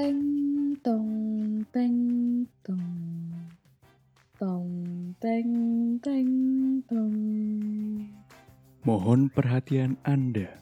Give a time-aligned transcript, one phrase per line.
[0.00, 0.24] teng
[0.80, 1.12] tong
[1.76, 1.98] teng
[2.64, 2.88] tong
[4.40, 4.72] tong
[5.20, 5.52] teng
[6.00, 6.32] teng
[6.88, 7.16] tong
[8.80, 10.56] Mohon perhatian Anda.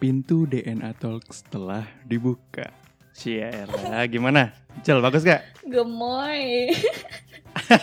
[0.00, 2.72] Pintu DNA Talks telah dibuka.
[3.12, 4.56] Sialah, gimana?
[4.80, 5.44] Jel, bagus gak?
[5.68, 6.72] gemoy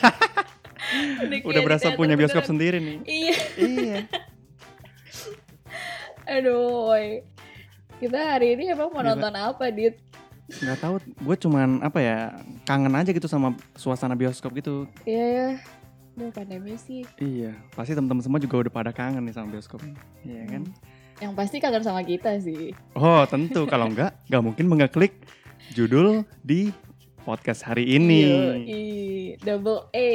[1.45, 3.05] Udah berasa punya bioskop sendiri sendiri nih.
[3.05, 3.97] iya iya.
[6.41, 7.21] aduh woy.
[8.01, 9.13] kita hari ini emang mau Gila.
[9.13, 10.08] nonton apa dit
[10.49, 12.17] Nggak tahu, gue cuman apa ya
[12.65, 14.89] kangen aja gitu sama suasana bioskop gitu.
[15.05, 15.49] iya ya
[16.17, 19.79] Duh pandemi sih Iya, pasti teman-teman semua juga udah pada kangen nih sama bioskop.
[20.25, 20.63] Iya kan?
[21.19, 25.13] yang pasti kangen sama kita sih Oh tentu, kalau enggak, nggak mungkin mengeklik
[25.75, 26.71] judul di
[27.21, 28.23] podcast hari ini.
[28.25, 28.87] Yoi,
[29.43, 30.11] double A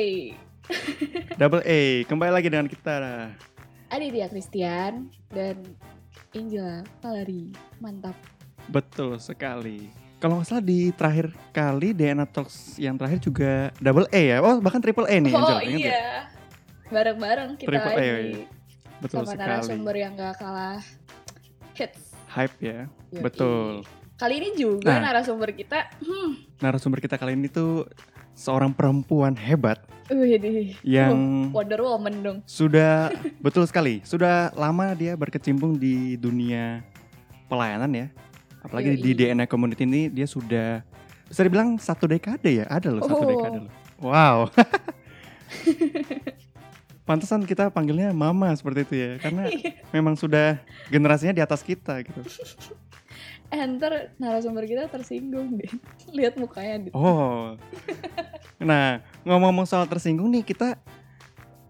[1.40, 3.28] Double A, kembali lagi dengan kita.
[3.92, 5.60] Aditya Christian dan
[6.32, 8.16] Angela Palari mantap
[8.72, 10.03] Betul sekali.
[10.24, 14.40] Kalau nggak salah di terakhir kali DNA Talks yang terakhir juga double A ya.
[14.40, 15.36] Oh bahkan triple A nih.
[15.36, 15.92] oh Angel, ingat ya?
[15.92, 16.04] iya
[16.88, 18.44] bareng-bareng kita Triple A, lagi iya.
[19.04, 19.42] Betul sama sekali.
[19.44, 20.80] narasumber yang gak kalah
[21.76, 22.88] hits Hype ya.
[23.12, 23.20] Yoi.
[23.20, 23.84] Betul.
[24.14, 25.12] kali ini juga Nah.
[25.12, 27.84] narasumber kita hmm, Narasumber kita kali ini tuh
[28.32, 33.12] seorang perempuan hebat wih yang Wonder Woman dong sudah
[33.44, 36.80] betul sekali sudah lama dia berkecimpung di dunia
[37.44, 38.06] pelayanan ya.
[38.64, 38.98] Apalagi Yoi.
[38.98, 40.80] di DNA community ini dia sudah
[41.24, 42.64] bisa dibilang satu dekade ya.
[42.66, 43.28] Ada loh satu Oh.
[43.28, 43.72] dekade loh.
[44.00, 44.36] Wow.
[47.04, 49.46] Pantesan kita panggilnya mama seperti itu ya, karena
[49.94, 50.56] memang sudah
[50.88, 52.18] generasinya di atas kita gitu.
[53.54, 55.68] enter narasumber kita tersinggung deh
[56.10, 56.92] lihat mukanya Dit.
[56.96, 57.54] Oh.
[58.58, 60.74] Nah, ngomong-ngomong soal tersinggung nih, kita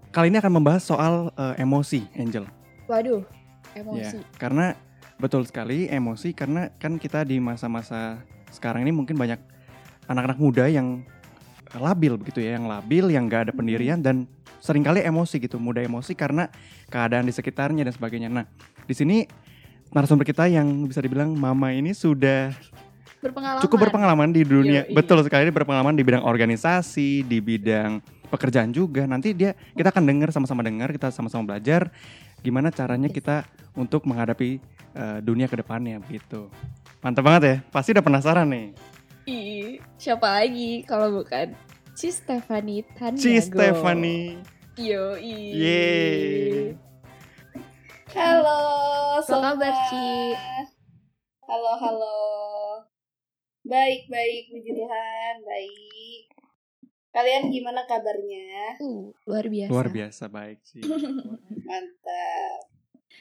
[0.08, 2.46] kali ini akan membahas soal eh, emosi, Angel.
[2.86, 3.26] waduh
[3.74, 4.78] Ya, emosi karena
[5.18, 9.38] betul sekali emosi karena kan kita di masa-masa sekarang ini mungkin banyak
[10.06, 11.02] anak-anak muda yang
[11.74, 14.30] labil begitu ya, yang labil, yang gak ada pendirian dan
[14.62, 16.48] sering kali emosi gitu, mudah emosi karena
[16.88, 18.30] keadaan di sekitarnya dan sebagainya.
[18.30, 18.46] Nah,
[18.86, 19.26] di sini
[19.90, 22.54] narasumber kita yang bisa dibilang mama ini sudah
[23.20, 23.62] berpengalaman.
[23.66, 24.82] cukup berpengalaman di dunia.
[24.86, 24.94] Yoi.
[24.94, 29.04] betul sekali berpengalaman di bidang organisasi di bidang pekerjaan juga.
[29.04, 31.92] Nanti dia kita akan dengar sama-sama dengar kita sama-sama belajar
[32.44, 34.60] gimana caranya kita untuk menghadapi
[34.92, 36.52] eh, dunia ke depannya begitu
[37.00, 38.68] mantap banget ya pasti udah penasaran nih
[39.24, 41.56] Ih, siapa lagi kalau bukan
[41.96, 44.36] Ci Stefani Taniago Ci Stefani
[44.76, 46.74] yo Yeay.
[48.14, 48.62] Halo,
[49.22, 49.74] Apa kabar.
[49.90, 50.34] Ci?
[51.46, 52.18] Halo, halo.
[53.66, 56.33] Baik, baik, puji Tuhan, baik.
[57.14, 58.74] Kalian gimana kabarnya?
[58.76, 60.82] uh, luar biasa luar biasa baik sih
[61.68, 62.58] Mantap.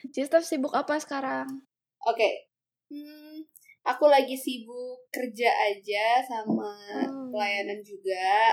[0.09, 1.61] Ci Stef sibuk apa sekarang
[2.03, 2.49] Oke.
[2.89, 3.39] Hmm,
[3.83, 6.73] aku lagi sibuk kerja aja sama
[7.05, 7.29] Oh.
[7.31, 8.51] pelayanan juga.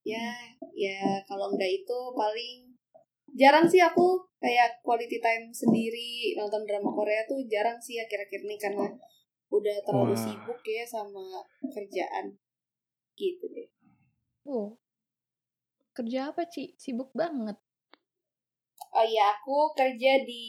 [0.00, 0.30] Ya,
[0.72, 2.72] ya kalau enggak itu paling
[3.32, 8.56] jarang sih aku kayak quality time sendiri nonton drama Korea tuh jarang sih akhir-akhir ini
[8.56, 8.86] karena
[9.48, 10.22] udah terlalu Wah.
[10.22, 12.38] sibuk ya sama kerjaan
[13.14, 13.68] gitu deh.
[14.46, 14.78] Oh
[15.96, 17.58] kerja apa Ci sibuk banget
[18.96, 20.44] Oh iya, aku kerja di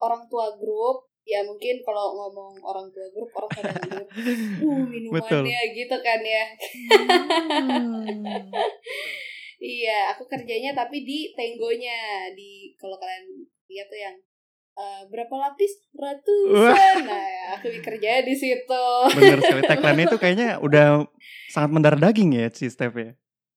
[0.00, 1.08] orang tua grup.
[1.22, 4.08] Ya mungkin kalau ngomong orang tua grup orang pada ngeliat,
[4.66, 4.90] uh Betul.
[4.90, 6.44] minumannya gitu kan ya.
[7.62, 8.50] Hmm.
[9.62, 14.16] Iya, aku kerjanya tapi di tenggonya di kalau kalian lihat tuh yang
[14.72, 16.96] eh, berapa lapis ratusan.
[17.04, 18.84] Nah, aku kerjanya di situ.
[19.12, 21.04] bener sekali tagline itu kayaknya udah
[21.48, 23.12] sangat mendarah daging ya si Steph ya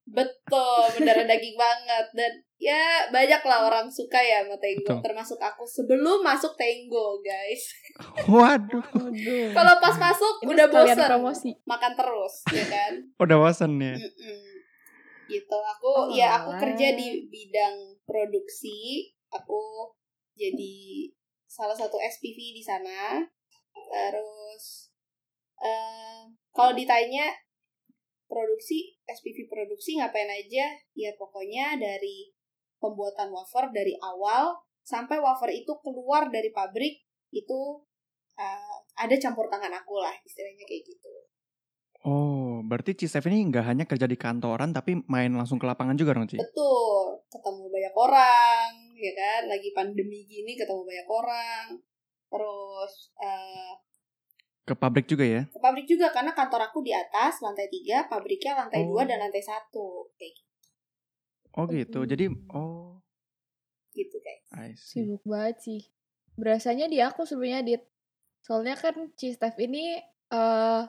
[0.05, 2.31] Betul, mendarah daging banget dan
[2.61, 2.77] ya
[3.09, 5.01] banyak lah orang suka ya sama tenggo, Betul.
[5.01, 7.73] termasuk aku sebelum masuk tenggo, guys.
[8.29, 9.49] waduh Waduh.
[9.49, 12.91] Kalau pas masuk Ini udah bosan promosi makan terus, ya kan?
[13.17, 14.41] udah bosan ya Mm-mm.
[15.25, 15.57] Gitu.
[15.57, 19.09] Aku Oh, ya aku kerja di bidang produksi.
[19.33, 19.89] Aku
[20.35, 21.09] jadi
[21.47, 23.23] salah satu SPV di sana.
[23.71, 24.91] Terus
[25.59, 27.31] eh kalau ditanya
[28.27, 30.75] produksi SPV produksi ngapain aja?
[30.95, 32.35] Ya pokoknya dari
[32.79, 34.53] pembuatan wafer dari awal
[34.85, 37.01] sampai wafer itu keluar dari pabrik
[37.33, 37.59] itu
[38.37, 41.13] eh, ada campur tangan aku lah istilahnya kayak gitu.
[42.05, 45.97] Oh, berarti Ci Steph ini nggak hanya kerja di kantoran tapi main langsung ke lapangan
[45.97, 46.37] juga dong Ci?
[46.37, 49.41] Betul, ketemu banyak orang, ya kan?
[49.45, 51.65] Lagi pandemi gini ketemu banyak orang.
[52.25, 53.73] Terus eh,
[54.63, 55.45] Ke pabrik juga ya?
[55.45, 58.97] ke pabrik juga karena kantor aku di atas lantai tiga, pabriknya lantai Oh.
[58.97, 60.41] dua dan lantai satu, kayak
[61.53, 62.01] Oh gitu.
[62.01, 62.09] Hmm.
[62.09, 62.99] Jadi oh,
[63.91, 64.75] gitu guys.
[64.75, 65.81] Sibuk banget sih
[66.35, 67.83] berasanya di aku sebenarnya dit
[68.41, 69.95] soalnya kan Ci Stef ini
[70.29, 70.83] eh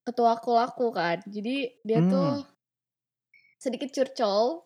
[0.00, 1.20] ketua aku kan.
[1.26, 2.08] Jadi dia Hmm.
[2.08, 2.32] tuh
[3.56, 4.64] sedikit curcol.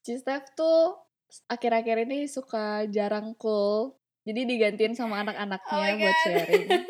[0.00, 1.00] Cistef tuh
[1.46, 3.98] akhir-akhir ini suka jarang cool.
[4.24, 6.68] Jadi digantiin sama Oh anak-anaknya my buat sharing.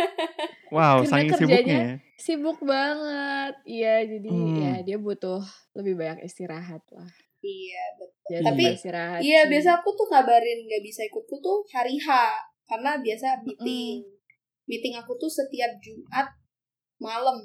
[0.74, 1.94] Wow, Karena saking sibuknya ya.
[2.18, 3.54] Sibuk banget.
[3.62, 4.58] Iya, jadi Hmm.
[4.58, 5.38] ya dia butuh
[5.78, 7.06] lebih banyak istirahat lah.
[7.38, 8.30] Iya, betul.
[8.34, 9.20] Jadi Tapi, istirahat.
[9.22, 9.50] Iya, sih.
[9.54, 12.08] biasa aku tuh kabarin nggak bisa ikutku tuh hari H.
[12.66, 14.02] Karena biasa meeting.
[14.66, 16.26] Meeting aku tuh setiap Jumat
[16.98, 17.38] malam.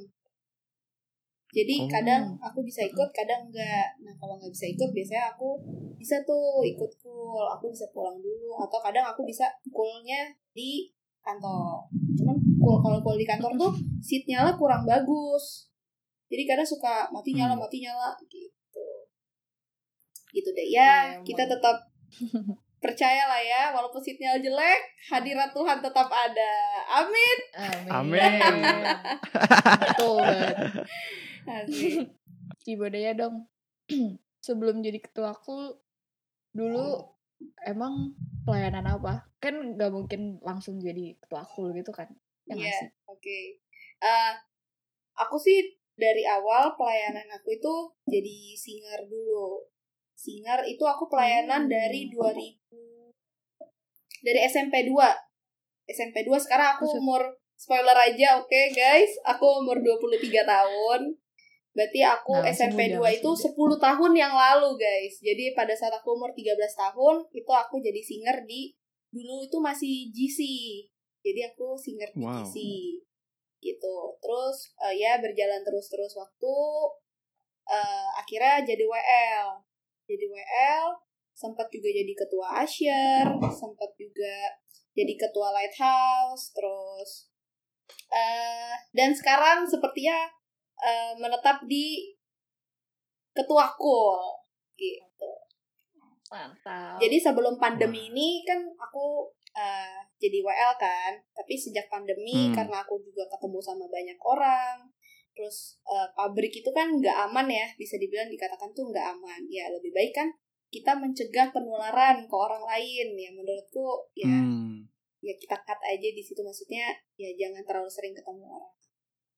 [1.49, 1.89] Jadi Oh.
[1.89, 3.89] kadang aku bisa ikut, kadang enggak.
[3.99, 5.57] Nah kalau nggak bisa ikut, biasanya aku
[5.95, 7.45] bisa tuh ikut cool.
[7.49, 8.53] Aku bisa pulang dulu.
[8.55, 10.85] Atau kadang aku bisa coolnya di
[11.19, 11.89] kantor.
[12.15, 15.65] Cuman cool kalau cool di kantor tuh seat nyala kurang bagus.
[16.29, 17.65] Jadi kadang suka mati nyala, Hmm.
[17.65, 18.85] mati nyala gitu.
[20.29, 20.67] Gitu deh.
[20.69, 21.57] Ya, Iya, kita emang.
[21.57, 21.77] tetap
[22.79, 26.53] percaya lah ya, walaupun seatnya jelek, hadirat Tuhan tetap ada.
[26.95, 27.37] Amin.
[27.89, 28.21] Amin.
[28.39, 28.85] Amin.
[29.83, 30.55] Betul banget.
[31.49, 32.13] Asik.
[32.61, 33.49] Cibodaya dong.
[34.45, 35.75] Sebelum jadi ketua aku
[36.49, 37.03] dulu
[37.65, 38.15] emang
[38.45, 39.27] pelayanan apa?
[39.41, 42.07] Kan nggak mungkin langsung jadi ketua aku gitu kan?
[42.47, 42.89] Ya Iya, sih?
[43.05, 43.39] oke.
[43.99, 44.33] Eh,
[45.15, 45.59] aku sih
[45.93, 47.73] dari awal pelayanan aku itu
[48.07, 49.67] jadi singer dulu.
[50.15, 51.71] Singer itu aku pelayanan Hmm.
[51.71, 52.59] dari 2000
[54.19, 54.95] dari SMP 2.
[55.87, 57.23] SMP 2 sekarang aku umur
[57.55, 59.11] spoiler aja, oke guys.
[59.25, 61.01] Aku umur 23 tahun.
[61.73, 63.77] Berarti aku Nah, SMP muda, 2 masih itu muda.
[63.77, 65.13] 10 tahun yang lalu, guys.
[65.21, 68.73] Jadi pada saat aku umur 13 tahun, itu aku jadi singer di
[69.09, 70.39] dulu itu masih GC.
[71.21, 72.41] Jadi aku singer di Wow.
[72.41, 72.55] GC.
[73.61, 73.95] Gitu.
[74.23, 76.55] Terus eh, ya berjalan terus-terus waktu
[77.69, 79.47] eh, akhirnya jadi WL.
[80.09, 80.85] Jadi WL,
[81.37, 84.57] sempat juga jadi ketua Asher, sempat juga
[84.97, 87.29] jadi ketua Lighthouse, terus
[88.09, 90.29] eh dan sekarang sepertinya
[90.83, 92.15] eh, menetap di
[93.33, 94.19] ketua Kul
[94.75, 95.31] gitu.
[96.29, 97.01] Mantap.
[97.01, 102.55] Jadi sebelum pandemi ini kan aku eh, jadi WL kan, tapi sejak pandemi Hmm.
[102.55, 104.77] karena aku juga ketemu sama banyak orang,
[105.33, 109.41] terus eh, pabrik itu kan nggak aman ya, bisa dibilang dikatakan tuh nggak aman.
[109.49, 110.29] Ya lebih baik kan
[110.69, 113.07] kita mencegah penularan ke orang lain.
[113.17, 114.85] Ya menurutku ya Hmm.
[115.19, 118.75] ya kita cut aja di situ maksudnya ya jangan terlalu sering ketemu orang.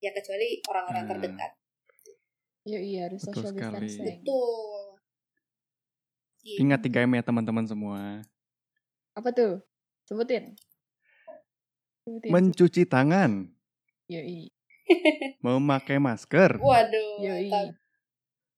[0.01, 1.09] Ya kecuali orang-orang Ah.
[1.09, 1.51] terdekat.
[2.61, 3.85] Iya, iya harus Betul social sekali.
[3.85, 4.21] distancing.
[4.21, 4.83] Betul.
[6.39, 6.57] Gitu.
[6.59, 8.21] Ingat 3M ya teman-teman semua.
[9.13, 9.61] Apa tuh?
[10.03, 10.57] Sebutin.
[12.01, 12.29] Sebutin.
[12.29, 13.45] Mencuci tangan,
[14.07, 14.49] Yoi.
[15.39, 17.21] memakai masker, Waduh.
[17.21, 17.47] Yoi.
[17.47, 17.77] mantap.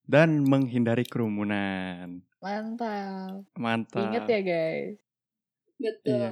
[0.03, 2.23] dan menghindari kerumunan.
[2.39, 3.43] Mantap.
[3.53, 4.03] Mantap.
[4.05, 4.99] Ingat ya guys.
[5.77, 6.11] Betul.
[6.13, 6.31] Iya.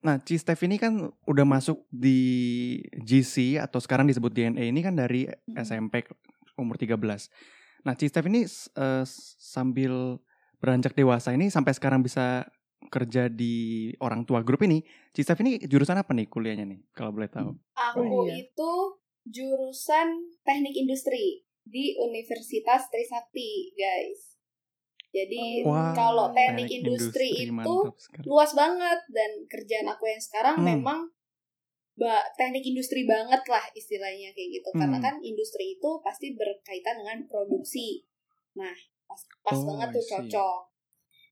[0.00, 2.20] Nah, Cistef ini kan udah masuk di
[2.96, 5.60] GC atau sekarang disebut DNA ini kan dari Mm.
[5.60, 6.08] SMP
[6.56, 7.28] umur 13.
[7.84, 10.16] Nah, Cistef ini s- eh, s- sambil
[10.56, 12.48] beranjak dewasa ini sampai sekarang bisa
[12.88, 14.80] kerja di orang tua grup ini.
[15.12, 17.52] Cistef ini jurusan apa nih kuliahnya nih kalau boleh tahu?
[17.76, 18.40] Aku Oh, iya.
[18.40, 18.72] itu
[19.28, 20.08] jurusan
[20.40, 24.39] teknik industri di Universitas Trisakti, guys.
[25.10, 28.22] Jadi Wah, kalau teknik, industri, itu mantap sekali.
[28.24, 30.66] luas banget dan kerjaan aku yang sekarang Hmm.
[30.72, 31.00] memang
[32.32, 34.68] teknik industri banget lah istilahnya kayak gitu.
[34.72, 35.04] Karena Hmm.
[35.04, 38.06] kan industri itu pasti berkaitan dengan produksi.
[38.54, 38.72] Nah,
[39.04, 40.58] pas, pas Oh, banget tuh cocok.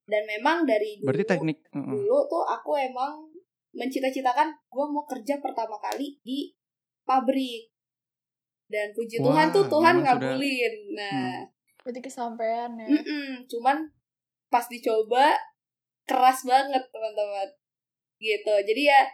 [0.04, 1.88] Dan memang dari dulu Berarti teknik uh-uh.
[1.88, 3.28] dulu tuh aku emang
[3.70, 6.50] mencita-citakan gue mau kerja pertama kali di
[7.04, 7.68] pabrik
[8.66, 11.32] dan puji Wah, Tuhan tuh Tuhan memang sudah- ngabulin nah
[11.82, 12.86] Berarti kesampean ya.
[12.86, 13.86] mm-mm, cuman
[14.48, 15.36] pas dicoba
[16.08, 17.48] keras banget teman-teman.
[18.18, 18.54] Gitu.
[18.64, 19.06] Jadi ya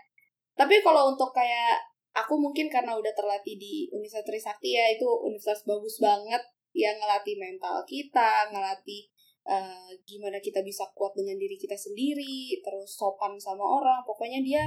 [0.55, 1.83] tapi kalau untuk kayak
[2.15, 6.39] aku mungkin karena udah terlatih di Universitas Trisakti ya itu universitas bagus banget
[6.71, 9.11] yang ngelatih mental kita ngelatih
[9.51, 14.07] eh, gimana kita bisa kuat dengan diri kita sendiri terus sopan sama orang.
[14.07, 14.63] Pokoknya dia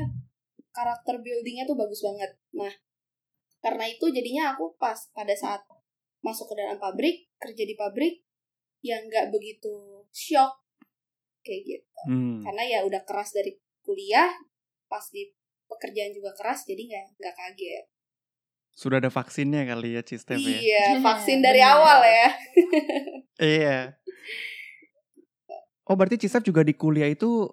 [0.75, 2.35] karakter buildingnya tuh bagus banget.
[2.53, 2.73] Nah
[3.63, 5.63] karena itu jadinya aku pas pada saat
[6.19, 8.21] masuk ke dalam pabrik kerja di pabrik
[8.79, 9.73] yang nggak begitu
[10.09, 10.61] shock
[11.41, 12.39] kayak gitu Hmm.
[12.41, 14.29] karena ya udah keras dari kuliah
[14.85, 15.27] pas di
[15.65, 17.85] pekerjaan juga keras jadi nggak nggak kaget
[18.71, 20.53] Sudah ada vaksinnya kali ya Cistef ya.
[20.53, 22.27] iya vaksin dari awal ya
[23.39, 23.93] Iya.
[25.83, 27.47] Oh berarti Cistef juga di kuliah itu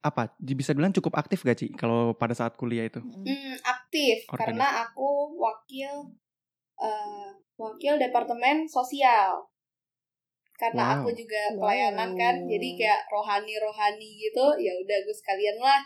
[0.00, 0.32] apa?
[0.36, 1.68] Bisa bilang cukup aktif gak Ci?
[1.72, 3.00] Kalau pada saat kuliah itu?
[3.00, 3.24] Mm.
[3.24, 4.38] Hmm, aktif Organik.
[4.56, 6.12] karena aku wakil
[6.76, 9.46] eh, wakil departemen sosial.
[10.54, 10.94] Karena Wow.
[10.96, 11.58] aku juga Wow.
[11.60, 14.44] pelayanan kan, jadi kayak rohani-rohani gitu.
[14.56, 15.80] Ya udah gue sekalian lah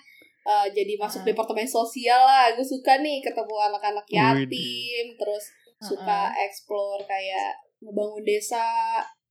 [0.45, 1.29] eh, jadi masuk Ah.
[1.29, 2.49] departemen sosial lah.
[2.53, 5.45] Gue suka nih ketemu anak-anak yatim, terus
[5.79, 8.65] suka explore kayak ngebangun desa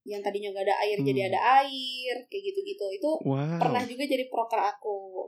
[0.02, 1.30] yang tadinya gak ada air jadi Hmm.
[1.30, 3.60] ada air kayak gitu-gitu itu Wow.
[3.60, 5.28] pernah juga jadi proker aku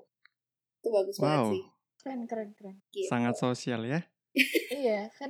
[0.79, 1.51] itu bagus banget Wow.
[1.51, 1.63] sih
[1.99, 2.75] Keren, keren, keren.
[2.87, 3.11] gitu.
[3.11, 3.99] Sangat sosial ya.
[4.71, 5.27] iya, kan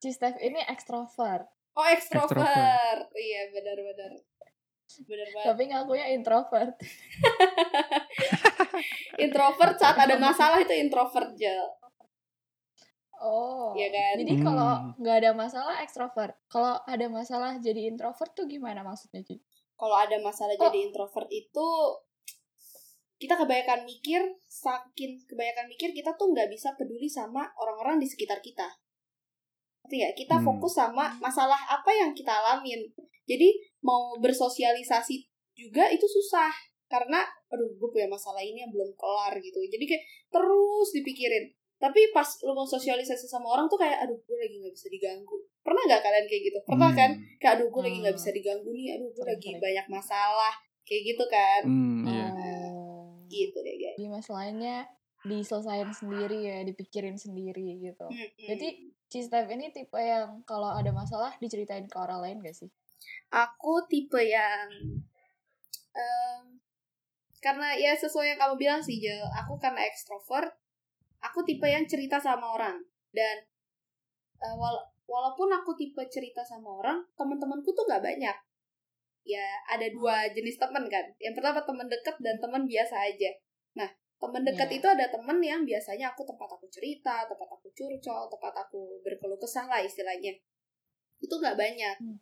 [0.00, 1.48] Cistef ini ekstrovert.
[1.72, 3.06] oh extrovert Extrovert.
[3.14, 4.10] iya benar-benar
[5.00, 6.74] benar banget Tapi ngakunya introvert.
[9.20, 11.66] introvert saat ada masalah itu introvert Jel
[13.20, 13.76] Oh.
[13.76, 14.90] Iya kan Jadi kalau Hmm.
[14.96, 16.32] nggak ada masalah ekstrovert.
[16.48, 19.36] Kalau ada masalah jadi introvert tuh gimana maksudnya, Ci?
[19.76, 20.58] kalau ada masalah Oh.
[20.62, 21.66] jadi introvert itu
[23.16, 28.38] kita kebanyakan mikir saking kebanyakan mikir kita tuh nggak bisa peduli sama orang-orang di sekitar
[28.40, 28.66] kita
[29.90, 30.10] Ngerti ya.
[30.14, 30.46] Kita Hmm.
[30.46, 32.78] fokus sama masalah apa yang kita alamin.
[33.26, 33.50] Jadi
[33.82, 35.26] mau bersosialisasi
[35.58, 36.54] juga itu susah.
[36.86, 39.58] Karena aduh gue punya masalah ini yang belum kelar gitu.
[39.66, 41.50] Jadi kayak terus dipikirin.
[41.80, 45.36] Tapi pas lu mau sosialisasi sama orang tuh kayak aduh gue lagi nggak bisa diganggu.
[45.58, 46.58] Pernah nggak kalian kayak gitu?
[46.62, 46.98] Pernah Hmm.
[46.98, 47.10] kan?
[47.42, 48.22] Kayak aduh gue lagi nggak Hmm.
[48.22, 48.86] bisa diganggu nih.
[48.94, 50.54] Aduh gue lagi banyak masalah.
[50.86, 51.62] Kayak gitu kan?
[51.66, 52.26] Hmm, iya.
[52.70, 52.78] Oh.
[53.26, 53.94] gitu deh guys.
[53.94, 54.90] Jadi masalahnya
[55.24, 58.06] diselesain sendiri ya, dipikirin sendiri gitu.
[58.48, 58.68] Berarti
[59.10, 62.70] Cistef ini tipe yang kalau ada masalah diceritain ke orang lain gak sih?
[63.30, 64.66] aku tipe yang
[65.94, 66.42] em,
[67.40, 70.50] karena ya sesuai yang kamu bilang sih Jel aku karena ekstrovert
[71.24, 72.78] aku tipe yang cerita sama orang.
[73.10, 73.36] Dan
[74.40, 78.36] eh, wala- walaupun aku tipe cerita sama orang teman-temanku tuh nggak banyak.
[79.26, 81.04] Ya ada dua jenis teman kan.
[81.18, 83.30] Yang pertama teman dekat dan teman biasa aja.
[83.76, 84.76] Nah teman dekat Iya.
[84.78, 89.40] itu ada teman yang biasanya aku tempat aku cerita tempat aku curcol tempat aku berkeluh
[89.40, 90.36] kesah lah istilahnya
[91.18, 92.16] itu nggak banyak Hmm.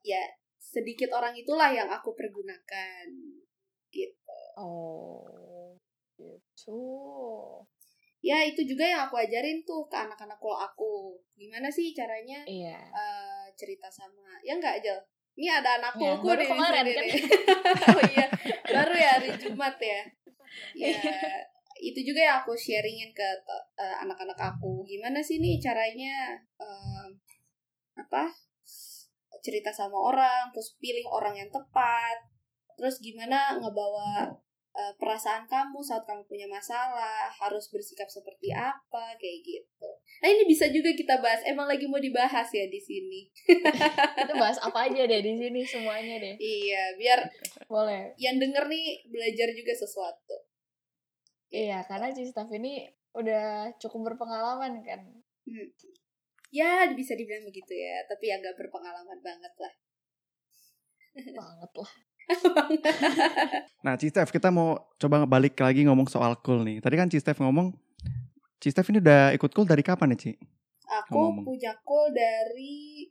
[0.00, 0.24] ya
[0.56, 3.04] sedikit orang itulah yang aku pergunakan
[3.88, 5.76] gitu Oh,
[6.16, 6.82] gitu.
[8.18, 10.90] ya itu juga yang aku ajarin tuh ke anak-anak kalau aku
[11.34, 12.74] gimana sih caranya Iya.
[12.74, 14.98] eh, cerita sama ya enggak aja
[15.38, 17.04] ini ada anak Ya, kulku baru nih kemarin kan.
[17.94, 18.26] oh iya
[18.66, 20.00] baru ya hari Jumat ya
[20.74, 20.94] ya
[21.78, 23.28] itu juga yang aku sharingin ke
[23.78, 24.82] eh, anak-anak aku.
[24.82, 27.06] Gimana sih nih caranya eh,
[27.98, 28.30] apa
[29.38, 32.18] cerita sama orang terus pilih orang yang tepat
[32.78, 34.30] terus gimana ngebawa
[34.78, 39.90] eh, perasaan kamu saat kamu punya masalah harus bersikap seperti apa kayak gitu
[40.22, 43.26] nah ini bisa juga kita bahas emang lagi mau dibahas ya di sini
[44.18, 46.34] Kita bahas apa aja deh di sini semuanya deh.
[46.38, 47.18] iya biar
[47.66, 48.14] Boleh.
[48.16, 50.46] yang denger nih belajar juga sesuatu
[51.48, 52.84] Iya, karena Cistef ini
[53.16, 55.00] udah cukup berpengalaman kan.
[55.48, 55.68] Hmm.
[56.52, 59.72] ya bisa dibilang begitu ya tapi agak berpengalaman banget lah
[61.18, 61.92] Banget lah.
[63.80, 66.78] Nah, Cistef, kita mau coba balik lagi ngomong soal cool nih.
[66.78, 67.72] Tadi kan Cistef ngomong,
[68.58, 70.32] Cistef ini udah ikut cool dari kapan ya, Ci?
[70.86, 71.44] aku Ngomong.
[71.44, 73.04] punya cool dari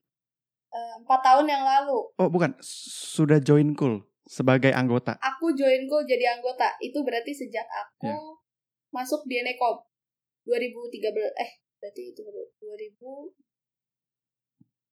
[0.68, 2.58] eh, empat tahun yang lalu Oh, bukan.
[2.60, 5.14] Sudah join cool sebagai anggota.
[5.18, 8.18] aku join cool jadi anggota itu berarti sejak aku Ya.
[8.92, 9.78] masuk di Enekom
[10.44, 12.22] 2013 eh berarti itu
[12.58, 13.32] 2000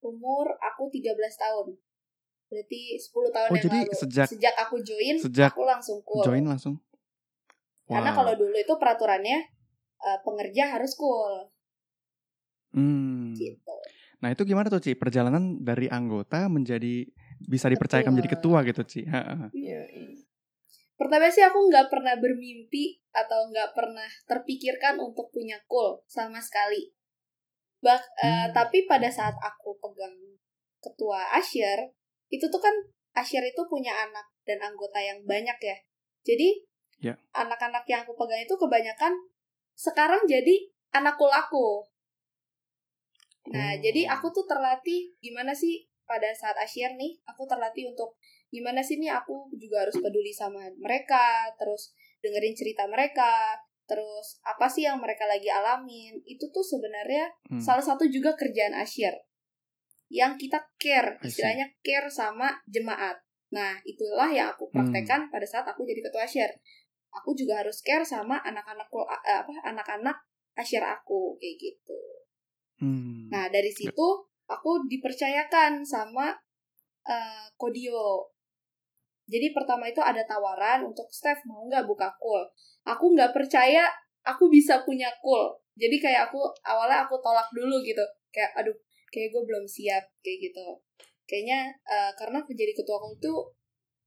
[0.02, 1.04] umur aku 13
[1.36, 1.76] tahun
[2.46, 6.46] berarti 10 tahun Oh, yang jadi lalu sejak- aku join Sejak aku langsung cool join
[6.46, 6.78] langsung.
[7.86, 8.18] karena Wow.
[8.18, 9.40] kalau dulu itu peraturannya
[9.98, 11.50] eh, pengerja harus cool
[12.72, 13.32] Hmm.
[13.34, 13.76] gitu
[14.18, 14.96] Nah, itu gimana tuh, Ci?
[14.96, 17.06] Perjalanan dari anggota menjadi
[17.40, 18.14] bisa dipercayakan Ketua.
[18.16, 19.02] menjadi ketua gitu, Ci.
[19.06, 19.52] Ha.
[19.52, 20.18] Yoi.
[20.96, 26.90] Pertama sih aku nggak pernah bermimpi atau nggak pernah terpikirkan untuk punya cool sama sekali.
[27.78, 28.54] Bah, eh, Hmm.
[28.56, 30.16] tapi pada saat aku pegang
[30.80, 31.92] ketua Asyir,
[32.30, 32.74] itu tuh kan
[33.16, 35.78] Asyir itu punya anak dan anggota yang banyak ya.
[36.26, 36.68] Jadi
[37.00, 37.16] Ya.
[37.36, 39.14] anak-anak yang aku pegang itu kebanyakan
[39.76, 41.84] sekarang jadi anak cool aku.
[43.52, 43.80] Nah, Oh.
[43.84, 48.18] jadi aku tuh terlatih gimana sih pada saat Asyir nih, aku terlatih untuk
[48.50, 54.66] gimana sih nih aku juga harus peduli sama mereka, terus dengerin cerita mereka, terus apa
[54.66, 56.18] sih yang mereka lagi alamin.
[56.26, 57.62] Itu tuh sebenarnya Hmm.
[57.62, 59.14] salah satu juga kerjaan Asyir.
[60.12, 63.18] Yang kita care, istilahnya care sama jemaat.
[63.54, 66.52] Nah, itulah yang aku praktekkan pada saat aku jadi ketua Asyir.
[67.16, 68.86] Aku juga harus care sama anak-anak
[69.26, 70.18] eh, apa anak-anak
[70.60, 72.02] Asyir aku kayak gitu.
[72.84, 73.32] Hmm.
[73.32, 74.08] Nah, dari situ
[74.46, 76.36] aku dipercayakan sama
[77.08, 78.30] eh, Kodio.
[79.26, 82.46] Jadi pertama itu ada tawaran untuk Steph mau nggak buka cool.
[82.86, 83.90] Aku nggak percaya
[84.22, 85.50] aku bisa punya cool.
[85.78, 88.06] Jadi kayak aku awalnya aku tolak dulu gitu.
[88.30, 88.76] Kayak aduh,
[89.16, 90.68] kayak gue belum siap kayak gitu.
[91.24, 93.34] Kayaknya eh, karena menjadi ketua cool itu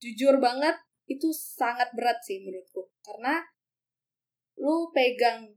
[0.05, 0.77] jujur banget
[1.09, 2.85] itu sangat berat sih menurutku.
[3.01, 3.41] Karena
[4.61, 5.49] lu pegang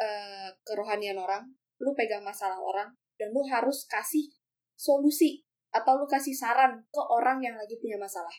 [0.00, 1.44] eh, kerohanian orang,
[1.84, 2.88] lu pegang masalah orang,
[3.20, 4.32] dan lu harus kasih
[4.72, 8.32] solusi atau lu kasih saran ke orang yang lagi punya masalah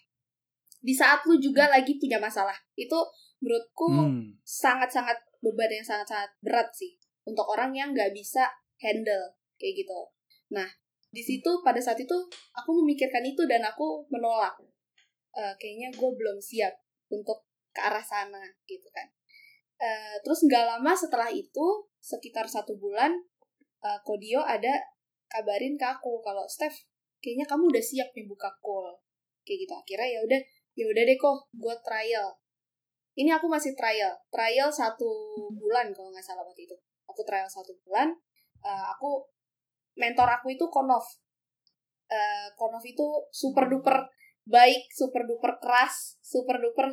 [0.79, 2.95] di saat lu juga lagi punya masalah itu
[3.43, 4.31] menurutku Hmm.
[4.43, 6.95] sangat-sangat beban yang sangat-sangat berat sih
[7.27, 8.47] untuk orang yang nggak bisa
[8.79, 9.99] handle kayak gitu.
[10.53, 10.67] Nah
[11.09, 12.13] di situ pada saat itu
[12.53, 14.53] aku memikirkan itu dan aku menolak.
[15.33, 16.73] Eh, kayaknya gue belum siap
[17.09, 19.07] untuk ke arah sana gitu kan.
[19.79, 23.13] Eh, terus nggak lama setelah itu sekitar satu bulan
[23.81, 24.73] eh, Kodio ada
[25.29, 26.89] kabarin ke aku kalau Steph
[27.21, 28.97] kayaknya kamu udah siap nih buka call.
[29.45, 29.73] Kayak gitu.
[29.73, 30.41] Akhirnya ya udah
[30.77, 32.27] ya udah deh kok gue trial.
[33.17, 34.13] Ini aku masih trial.
[34.29, 35.09] Trial satu
[35.57, 36.75] bulan kalau nggak salah waktu itu.
[37.09, 38.13] Aku trial satu bulan
[38.59, 39.23] Eh, aku
[39.99, 41.03] mentor aku itu Konov.
[42.09, 44.07] Eh, Konov itu super duper
[44.49, 46.89] baik super duper keras super duper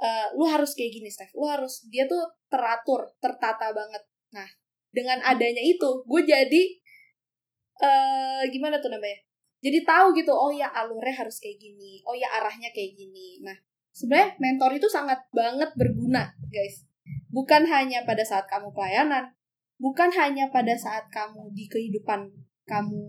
[0.00, 1.34] eh, lu harus kayak gini Steph.
[1.34, 4.00] Lu harus dia tuh teratur tertata banget.
[4.32, 4.48] Nah
[4.94, 6.62] dengan adanya itu gue jadi
[7.82, 9.18] eh gimana tuh namanya?
[9.62, 13.42] Jadi tahu gitu oh ya alurnya harus kayak gini oh ya arahnya kayak gini.
[13.42, 13.58] Nah
[13.92, 16.86] sebenarnya mentor itu sangat banget berguna guys.
[17.32, 19.34] Bukan hanya pada saat kamu pelayanan
[19.82, 22.30] bukan hanya pada saat kamu di kehidupan
[22.70, 23.02] kamu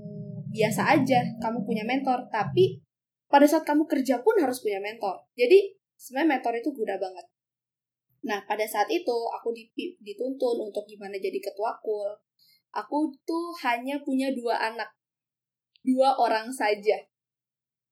[0.50, 2.82] biasa aja kamu punya mentor tapi
[3.30, 5.26] pada saat kamu kerja pun harus punya mentor.
[5.34, 7.26] Jadi sebenarnya mentor itu guna banget.
[8.30, 12.14] Nah pada saat itu aku di- dituntun untuk gimana jadi ketua kul.
[12.74, 14.90] Aku tuh hanya punya dua anak.
[15.82, 17.02] Dua orang saja.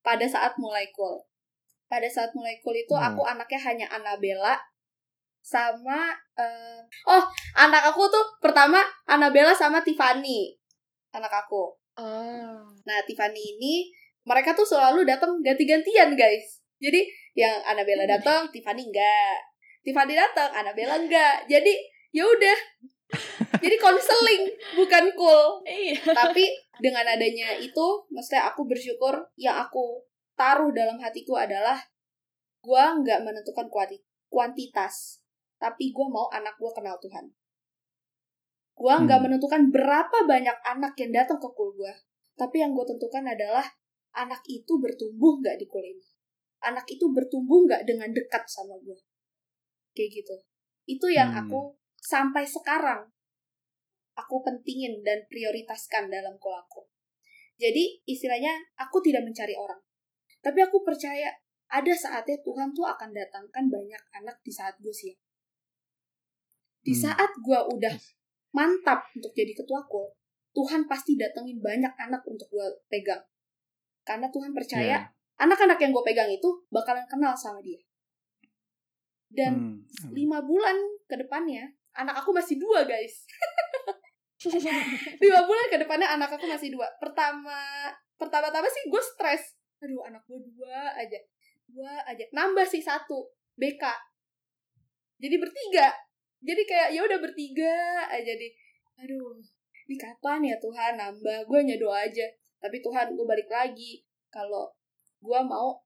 [0.06, 1.26] Pada saat mulai kul.
[1.90, 3.14] Pada saat mulai kul itu Hmm.
[3.14, 4.62] aku anaknya hanya Annabella
[5.42, 6.80] sama eh,
[7.10, 7.24] oh
[7.58, 8.80] anak aku tuh pertama
[9.10, 10.56] Annabella sama Tiffany
[11.12, 11.76] anak aku.
[12.00, 12.72] Oh.
[12.88, 13.92] nah Tiffany ini
[14.24, 16.62] mereka tuh selalu datang ganti-gantian guys.
[16.82, 17.06] Jadi
[17.36, 19.38] yang Annabella datang Tiffany enggak.
[19.82, 21.46] Tiffany datang Annabella enggak.
[21.50, 21.74] Jadi
[22.16, 22.58] ya udah.
[23.60, 25.62] Jadi konseling bukan cool.
[25.68, 26.00] Iya.
[26.16, 26.48] tapi
[26.80, 30.02] dengan adanya itu maksudnya aku bersyukur yang aku
[30.34, 31.78] taruh dalam hatiku adalah
[32.64, 35.21] gua nggak menentukan kuanti- kuantitas
[35.62, 37.30] tapi gua mau anak gua kenal Tuhan
[38.74, 39.26] gua nggak Hmm.
[39.30, 41.94] menentukan berapa banyak anak yang datang ke kul gua
[42.34, 43.68] tapi yang gue tentukan adalah
[44.18, 46.02] anak itu bertumbuh nggak di kul ini
[46.66, 48.98] anak itu bertumbuh nggak dengan dekat sama gua
[49.94, 50.36] kayak gitu
[50.90, 51.46] itu yang Hmm.
[51.46, 53.06] aku sampai sekarang
[54.18, 56.84] aku pentingin dan prioritaskan dalam kul aku.
[57.56, 59.80] Jadi istilahnya aku tidak mencari orang.
[60.42, 61.30] Tapi aku percaya
[61.72, 65.16] ada saatnya Tuhan tuh akan datangkan banyak anak di saat gue siap.
[66.82, 67.02] Di Hmm.
[67.08, 67.94] saat gue udah
[68.52, 70.10] mantap untuk jadi ketua kul,
[70.52, 73.22] Tuhan pasti datengin banyak anak untuk gue pegang.
[74.02, 75.00] Karena Tuhan percaya Ya.
[75.38, 77.80] anak-anak yang gue pegang itu bakalan kenal sama dia.
[79.32, 80.12] Dan Hmm.
[80.12, 80.76] lima bulan
[81.08, 83.24] ke depannya, anak aku masih dua guys.
[85.22, 90.26] lima bulan ke depannya anak aku masih dua pertama pertama-tama sih gue stres aduh anak
[90.26, 91.20] gue dua aja
[91.70, 93.86] dua aja nambah sih satu BK
[95.22, 95.94] jadi bertiga
[96.42, 98.54] jadi kayak ya udah bertiga aja deh.
[99.06, 99.38] Aduh
[99.86, 100.98] ini kapan ya Tuhan?
[100.98, 102.26] Nambah gue hanya doa aja.
[102.58, 104.02] Tapi Tuhan gue balik lagi.
[104.34, 104.74] Kalau
[105.22, 105.78] gue mau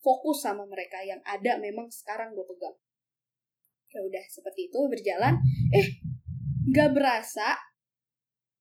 [0.00, 2.76] fokus sama mereka yang ada memang sekarang gue pegang.
[3.92, 5.36] Ya udah seperti itu berjalan.
[5.74, 5.86] Eh
[6.72, 7.58] nggak berasa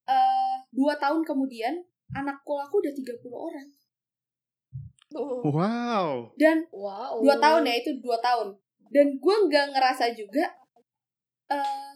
[0.09, 1.79] eh dua tahun kemudian
[2.11, 3.67] anak kul aku udah 30 orang.
[5.11, 5.43] Oh.
[5.43, 6.31] Wow.
[6.39, 7.19] dan Wow.
[7.19, 8.55] dua tahun ya itu dua tahun.
[8.91, 10.60] Dan gue nggak ngerasa juga
[11.51, 11.91] eh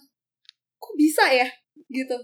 [0.75, 1.47] kok bisa ya?
[1.87, 2.17] Gitu.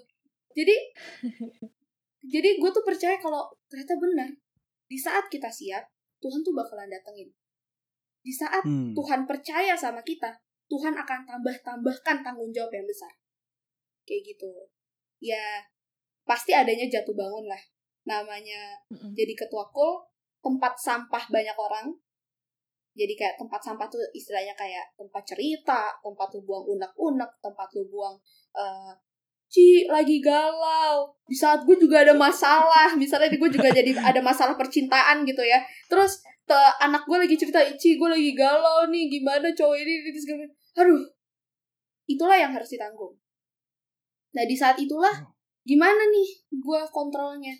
[0.52, 0.76] Jadi
[2.34, 4.30] jadi gue tuh percaya kalau ternyata benar.
[4.92, 5.88] Di saat kita siap
[6.20, 7.32] Tuhan tuh bakalan datengin.
[8.22, 8.94] Di saat Hmm.
[8.94, 10.30] Tuhan percaya sama kita
[10.70, 13.12] Tuhan akan tambah-tambahkan tanggung jawab yang besar.
[14.08, 14.52] Kayak gitu.
[15.20, 15.64] Ya
[16.24, 17.60] pasti adanya jatuh bangun lah.
[18.08, 19.14] Namanya Mm-mm.
[19.14, 20.00] jadi ketua kul
[20.42, 21.94] tempat sampah banyak orang
[22.92, 27.88] jadi kayak tempat sampah tuh istilahnya kayak tempat cerita tempat lu buang unek-unek tempat lu
[27.88, 28.16] buang
[28.56, 28.94] eh
[29.52, 31.12] Ci lagi galau.
[31.28, 35.60] Di saat gue juga ada masalah misalnya gue juga jadi ada masalah percintaan gitu ya.
[35.92, 40.20] Terus te- anak gue lagi cerita Ci gue lagi galau nih gimana cowok ini, ini
[40.20, 41.04] segala macam." aduh
[42.08, 43.12] itulah yang harus ditanggung.
[44.32, 45.12] Nah di saat itulah
[45.68, 47.52] gimana nih gue kontrolnya?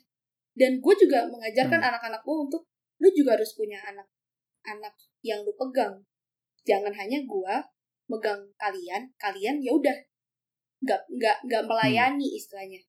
[0.56, 1.90] Dan gue juga mengajarkan Hmm.
[1.92, 2.64] anak-anak gue untuk
[3.04, 4.08] lu juga harus punya anak
[4.66, 4.94] anak
[5.26, 6.02] yang lu pegang.
[6.66, 7.56] Jangan hanya gue
[8.12, 9.98] megang kalian kalian ya udah.
[10.82, 12.82] Nggak nggak nggak melayani istilahnya.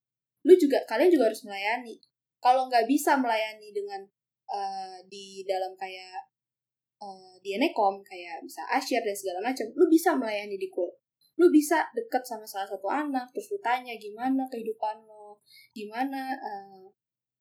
[0.44, 1.96] Lu juga kalian juga harus melayani.
[2.42, 4.02] Kalau nggak bisa melayani dengan
[4.50, 6.32] eh, di dalam kayak
[7.02, 10.90] eh, di Enekom kayak bisa asyir dan segala macam lu bisa melayani di kul
[11.40, 15.40] lu bisa deket sama salah satu anak terus lu tanya gimana kehidupan lo
[15.72, 16.86] gimana eh,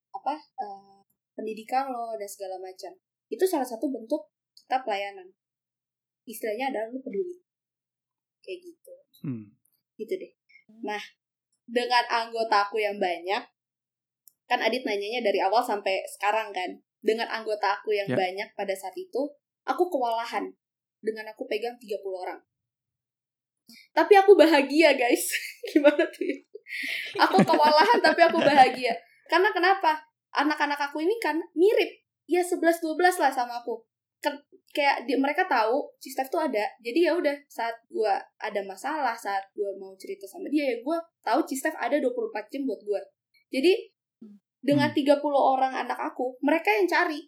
[0.09, 0.99] apa eh,
[1.35, 2.95] pendidikan lo dan segala macam
[3.31, 5.31] itu salah satu bentuk kita pelayanan
[6.27, 7.39] istilahnya adalah lu peduli.
[8.43, 8.93] Kayak gitu.
[9.21, 9.45] Hmm.
[9.95, 10.33] gitu deh.
[10.81, 11.01] Nah
[11.69, 13.43] dengan anggota aku yang banyak
[14.49, 16.67] kan Adit nanyanya dari awal sampai sekarang kan
[16.99, 18.17] dengan anggota aku yang Ya.
[18.17, 19.21] banyak pada saat itu
[19.63, 20.49] aku kewalahan
[20.99, 22.41] dengan aku pegang 30 orang.
[23.93, 25.31] Tapi aku bahagia guys.
[25.71, 26.37] Gimana tuh ya?
[27.21, 28.95] aku kewalahan tapi aku bahagia.
[29.29, 30.01] Karena kenapa?
[30.31, 32.00] Anak-anak aku ini kan mirip
[32.31, 33.83] ya 11-12 lah sama aku.
[34.23, 34.39] Ken-
[34.71, 36.63] kayak di, mereka tahu si Steph tuh ada.
[36.79, 40.95] Jadi ya udah saat gua ada masalah saat gua mau cerita sama dia ya gua
[41.27, 43.01] tahu si Steph ada 24 jam buat gua.
[43.51, 43.91] Jadi
[44.61, 47.27] dengan 30 orang anak aku mereka yang cari.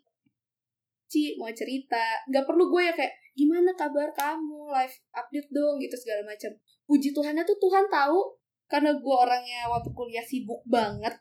[1.11, 2.23] Ci mau cerita.
[2.29, 4.69] Nggak perlu gue ya kayak gimana kabar kamu?
[4.69, 6.53] Live update dong gitu segala macam.
[6.85, 8.37] Puji Tuhannya tuh Tuhan tahu
[8.69, 11.13] karena gue orangnya waktu kuliah sibuk banget.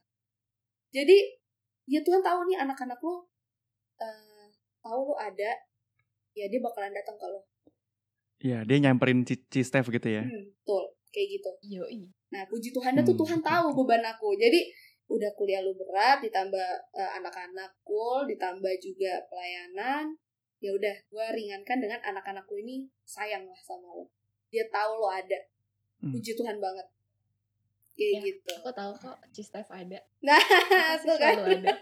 [0.92, 1.16] Jadi
[1.88, 3.31] ya Tuhan tahu nih anak-anak lo
[4.02, 4.46] eh,
[4.78, 5.50] tahu lo ada
[6.32, 7.40] ya dia bakalan datang ke lo
[8.38, 10.18] Iya, dia nyamperin Cici Steph gitu ya.
[10.20, 12.10] hmm, betul kayak gitu Yoi.
[12.28, 14.34] Nah, puji Tuhannya tuh Hmm, Tuhan oke, tahu beban aku.
[14.34, 14.66] Jadi
[15.06, 20.18] udah kuliah lu berat, ditambah eh, anak-anak cool, ditambah juga pelayanan.
[20.58, 24.10] Ya udah, gue ringankan dengan anak-anakku ini sayang lah sama lo.
[24.48, 25.38] Dia tahu lo ada.
[26.00, 26.10] Hmm.
[26.10, 26.86] Puji Tuhan banget.
[27.92, 28.20] Kayak Ya.
[28.26, 28.50] gitu.
[28.58, 30.00] Aku tahu kok Cistef ada.
[30.18, 30.40] Nah,
[30.98, 31.34] tuh kan.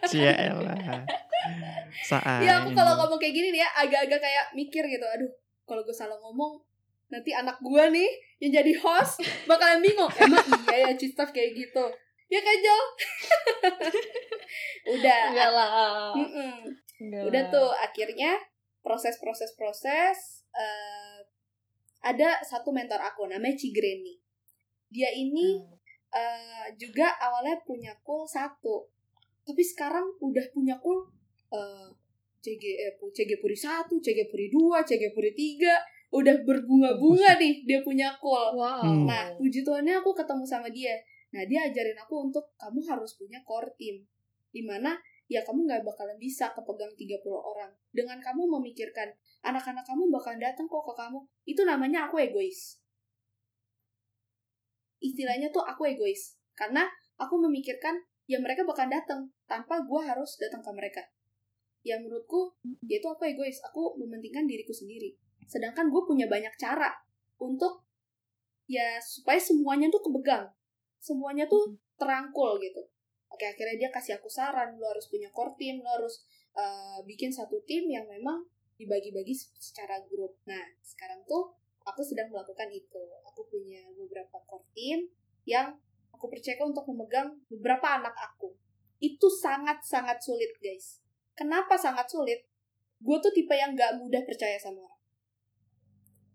[0.04, 1.08] selalu ada.
[2.04, 2.44] Saat.
[2.44, 5.04] Ya aku kalau ngomong kayak gini nih ya, agak-agak kayak mikir gitu.
[5.04, 5.30] Aduh,
[5.64, 6.60] kalau gue salah ngomong,
[7.08, 10.10] nanti anak gue nih yang jadi host bakalan bingung.
[10.16, 11.84] Emang iya ya Cistaf kayak gitu.
[12.30, 12.84] Ya kan, Jol?
[14.96, 15.20] udah.
[15.32, 15.70] Enggak lah.
[16.14, 16.54] Mm-mm.
[17.00, 17.52] Enggak udah lah.
[17.52, 18.32] tuh akhirnya
[18.80, 21.18] proses-proses proses eh,
[22.00, 24.16] ada satu mentor aku namanya Cigreni
[24.88, 25.76] dia ini Hmm.
[26.10, 28.88] eh, juga awalnya punya cool satu
[29.44, 31.06] tapi sekarang udah punya cool
[31.52, 31.88] eh,
[32.40, 35.76] CG eh, CG Puri satu CG Puri dua CG Puri tiga
[36.10, 38.82] udah berbunga-bunga nih dia punya cool Wow.
[38.82, 39.06] Hmm.
[39.06, 40.98] Nah, puji Tuhannya aku ketemu sama dia.
[41.30, 44.02] Nah, dia ajarin aku untuk kamu harus punya core team.
[44.50, 44.98] Di mana
[45.30, 47.70] ya kamu nggak bakalan bisa kepegang 30 orang.
[47.94, 49.14] Dengan kamu memikirkan
[49.46, 51.18] anak-anak kamu bakalan datang kok ke kamu.
[51.46, 52.82] Itu namanya aku egois.
[54.98, 56.34] Istilahnya tuh aku egois.
[56.58, 61.02] Karena aku memikirkan ya mereka bakalan datang tanpa gua harus datang ke mereka.
[61.80, 62.86] Ya menurutku Mm-mm.
[62.86, 63.60] yaitu aku egois.
[63.72, 65.16] Aku mementingkan diriku sendiri.
[65.48, 66.92] Sedangkan gue punya banyak cara
[67.40, 67.84] untuk
[68.70, 70.46] ya supaya semuanya tuh kepegang
[71.00, 72.84] semuanya tuh terangkul gitu.
[73.32, 76.22] Oke akhirnya dia kasih aku saran lo harus punya core team lo harus
[76.54, 78.44] uh, bikin satu tim yang memang
[78.76, 80.36] dibagi-bagi secara grup.
[80.44, 81.56] Nah sekarang tuh
[81.88, 83.02] aku sedang melakukan itu.
[83.32, 85.08] Aku punya beberapa core team
[85.48, 85.72] yang
[86.12, 88.52] aku percaya untuk memegang beberapa anak aku.
[89.00, 91.00] Itu sangat-sangat sulit guys
[91.36, 92.46] kenapa sangat sulit?
[93.00, 95.02] Gue tuh tipe yang gak mudah percaya sama orang.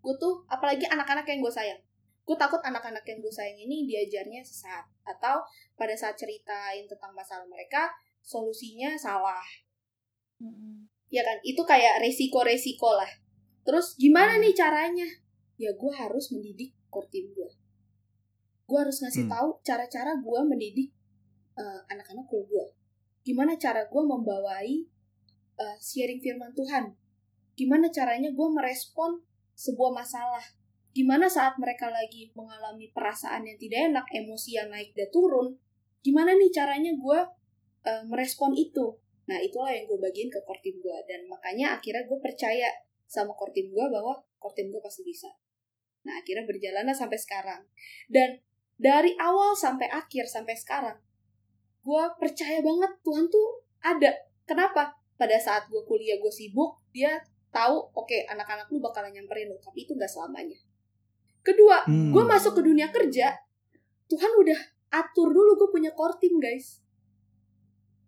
[0.02, 1.80] Gue tuh apalagi anak-anak yang gue sayang.
[2.26, 4.82] Gue takut anak-anak yang gue sayang ini diajarnya sesat.
[5.06, 5.46] Atau
[5.78, 7.90] pada saat ceritain tentang masalah mereka
[8.22, 9.44] solusinya salah.
[10.42, 10.84] Mm-mm.
[11.08, 11.38] ya kan?
[11.40, 13.08] Itu kayak resiko-resiko lah.
[13.62, 15.06] Terus gimana nih caranya?
[15.56, 17.50] Ya gue harus mendidik core team gue
[18.66, 19.32] gue harus ngasih Hmm.
[19.32, 20.90] tahu cara-cara gue mendidik
[21.56, 22.66] eh, anak-anak cool gue
[23.26, 24.70] gimana cara gue membawai
[25.58, 26.94] eh, sharing firman Tuhan
[27.58, 29.18] gimana caranya gue merespon
[29.58, 30.44] sebuah masalah
[30.94, 35.58] gimana saat mereka lagi mengalami perasaan yang tidak enak emosi yang naik dan turun
[36.06, 37.18] gimana nih caranya gue
[37.90, 38.94] eh, merespon itu
[39.26, 40.98] Nah, itulah yang gue bagiin ke core team gue.
[41.10, 42.70] Dan makanya akhirnya gue percaya
[43.06, 45.30] sama core team gue bahwa core team gue pasti bisa.
[46.06, 47.66] Nah, akhirnya berjalanlah sampai sekarang.
[48.06, 48.38] Dan
[48.78, 50.96] dari awal sampai akhir, sampai sekarang,
[51.86, 54.10] gue percaya banget Tuhan tuh ada.
[54.42, 54.90] Kenapa?
[55.14, 57.14] Pada saat gue kuliah, gue sibuk, dia
[57.54, 59.56] tahu, oke, anak-anak lu bakalan nyamperin lu.
[59.62, 60.58] Tapi itu gak selamanya.
[61.46, 62.10] Kedua, Hmm.
[62.10, 63.30] gue masuk ke dunia kerja,
[64.10, 64.58] Tuhan udah
[64.90, 66.82] atur dulu gue punya core team, guys.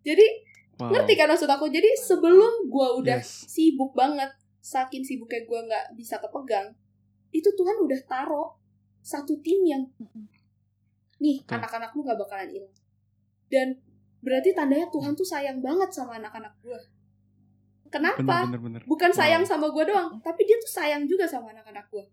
[0.03, 0.95] Jadi, Wow.
[0.95, 1.67] Ngerti kan maksud aku?
[1.67, 3.51] Jadi sebelum gue udah Yes.
[3.51, 4.31] sibuk banget,
[4.63, 6.71] saking sibuknya gue nggak bisa kepegang,
[7.35, 8.55] itu Tuhan udah taro
[9.03, 9.83] satu tim yang
[11.19, 11.51] nih Betul.
[11.59, 12.75] anak-anak lu nggak bakalan hilang.
[13.49, 13.75] Dan
[14.19, 16.79] berarti tandanya Tuhan tuh sayang banget sama anak-anak gue.
[17.89, 18.21] Kenapa?
[18.45, 18.81] Bener, bener, bener.
[18.85, 19.49] Bukan sayang Wow.
[19.49, 22.05] sama gue doang, tapi dia tuh sayang juga sama anak-anak gue.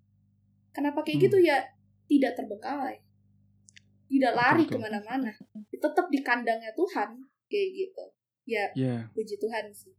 [0.72, 1.24] Kenapa kayak Hmm.
[1.28, 1.58] gitu ya?
[2.06, 2.96] Tidak terbengkalai,
[4.06, 5.34] tidak lari ke mana-mana,
[5.68, 8.04] tetap di kandangnya Tuhan kayak gitu.
[8.46, 9.90] Ya Iya, puji Tuhan sih.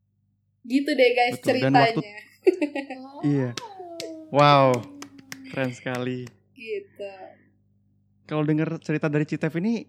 [0.63, 2.19] Gitu deh guys Betul, dan waktu- ceritanya.
[2.97, 3.21] Oh.
[3.27, 3.49] Iya.
[4.29, 4.71] wow.
[5.47, 6.23] Keren sekali.
[6.51, 7.11] gitu
[8.23, 9.85] Kalau dengar cerita dari Citev ini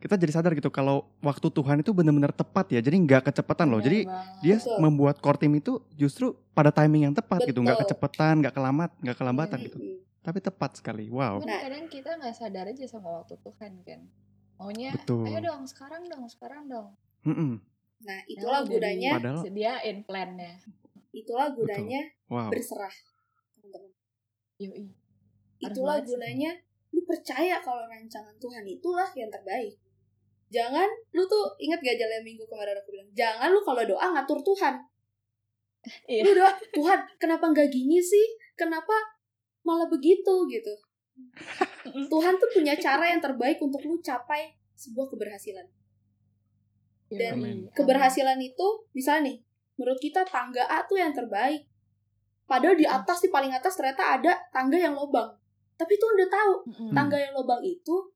[0.00, 2.80] kita jadi sadar gitu kalau waktu Tuhan itu benar-benar tepat ya.
[2.80, 3.78] Jadi nggak kecepatan loh.
[3.78, 4.40] Bener Jadi banget.
[4.40, 4.76] dia Betul.
[4.80, 7.88] membuat core team itu justru pada timing yang tepat gitu, nggak Betul.
[7.92, 9.76] kecepatan, nggak kelamat, nggak kelambatan gitu.
[9.76, 9.96] Mm-mm.
[10.20, 11.04] Tapi tepat sekali.
[11.08, 11.44] Wow.
[11.44, 11.60] Nah.
[11.60, 14.00] kadang kita nggak sadar aja sama waktu Tuhan kan.
[14.56, 15.24] Maunya, Betul.
[15.24, 16.96] ayo dong sekarang dong, sekarang dong.
[17.24, 17.60] Mm-mm.
[18.00, 20.56] nah itulah Nah, gunanya Padahal- Sediain plannya.
[21.12, 22.00] itulah gunanya
[22.32, 22.48] Wow.
[22.48, 22.94] berserah
[23.52, 23.92] teman-teman
[25.60, 26.50] itulah gunanya
[26.90, 29.76] lu percaya kalau rancangan Tuhan itulah yang terbaik
[30.50, 34.42] jangan lu tuh ingat gak jalan minggu kemarin aku bilang jangan lu kalau doa ngatur
[34.42, 34.74] Tuhan.
[36.10, 36.22] Iya.
[36.28, 38.36] lu doa Tuhan kenapa nggak gini sih?
[38.58, 38.92] Kenapa
[39.64, 40.44] malah begitu?
[40.50, 40.74] Gitu.
[42.12, 45.64] Tuhan tuh punya cara yang terbaik untuk lu capai sebuah keberhasilan.
[47.08, 47.46] Dan Yoi.
[47.46, 47.58] Amin.
[47.72, 49.36] keberhasilan itu misalnya nih
[49.80, 51.64] menurut kita tangga A tuh yang terbaik.
[52.44, 55.30] Padahal di atas di paling atas ternyata ada tangga yang lobang.
[55.78, 56.52] Tapi Tuhan udah tahu
[56.90, 58.10] tangga yang lobang itu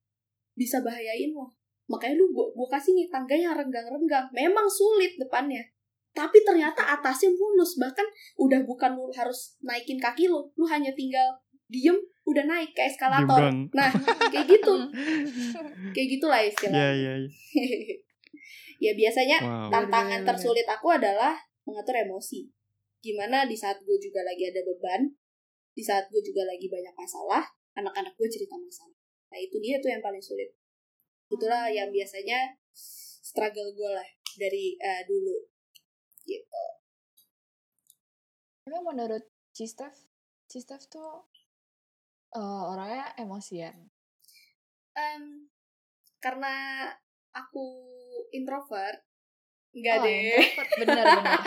[0.58, 5.60] bisa bahayain lo makanya lu gua, gua kasih nih tangga yang renggang-renggang memang sulit depannya
[6.14, 8.06] tapi ternyata atasnya mulus bahkan
[8.38, 11.34] udah bukan lu harus naikin kaki lu lu hanya tinggal
[11.66, 13.68] diem udah naik ke eskalator Dibilang.
[13.74, 13.90] nah
[14.32, 14.74] kayak gitu
[15.94, 17.30] kayak gitulah istilahnya iya, iya.
[18.84, 19.70] ya biasanya Wow.
[19.72, 22.48] tantangan tersulit aku adalah mengatur emosi.
[23.00, 25.12] Gimana di saat gue juga lagi ada beban,
[25.72, 27.44] di saat gue juga lagi banyak masalah,
[27.76, 28.96] anak-anak gue cerita masalah.
[29.32, 30.52] Nah itu dia tuh yang paling sulit.
[31.30, 35.38] Itulah yang biasanya struggle gue lah dari eh, dulu.
[36.24, 36.64] Gitu.
[38.64, 39.92] Emang menurut Cistef,
[40.48, 41.28] Cistef tuh
[42.34, 43.90] eh, orangnya emosian.
[44.94, 45.50] Em,
[46.22, 46.86] karena
[47.34, 47.66] aku
[48.30, 49.02] introvert,
[49.74, 50.38] enggak Oh, deh.
[50.38, 50.70] introvert.
[50.80, 51.40] Bener, bener.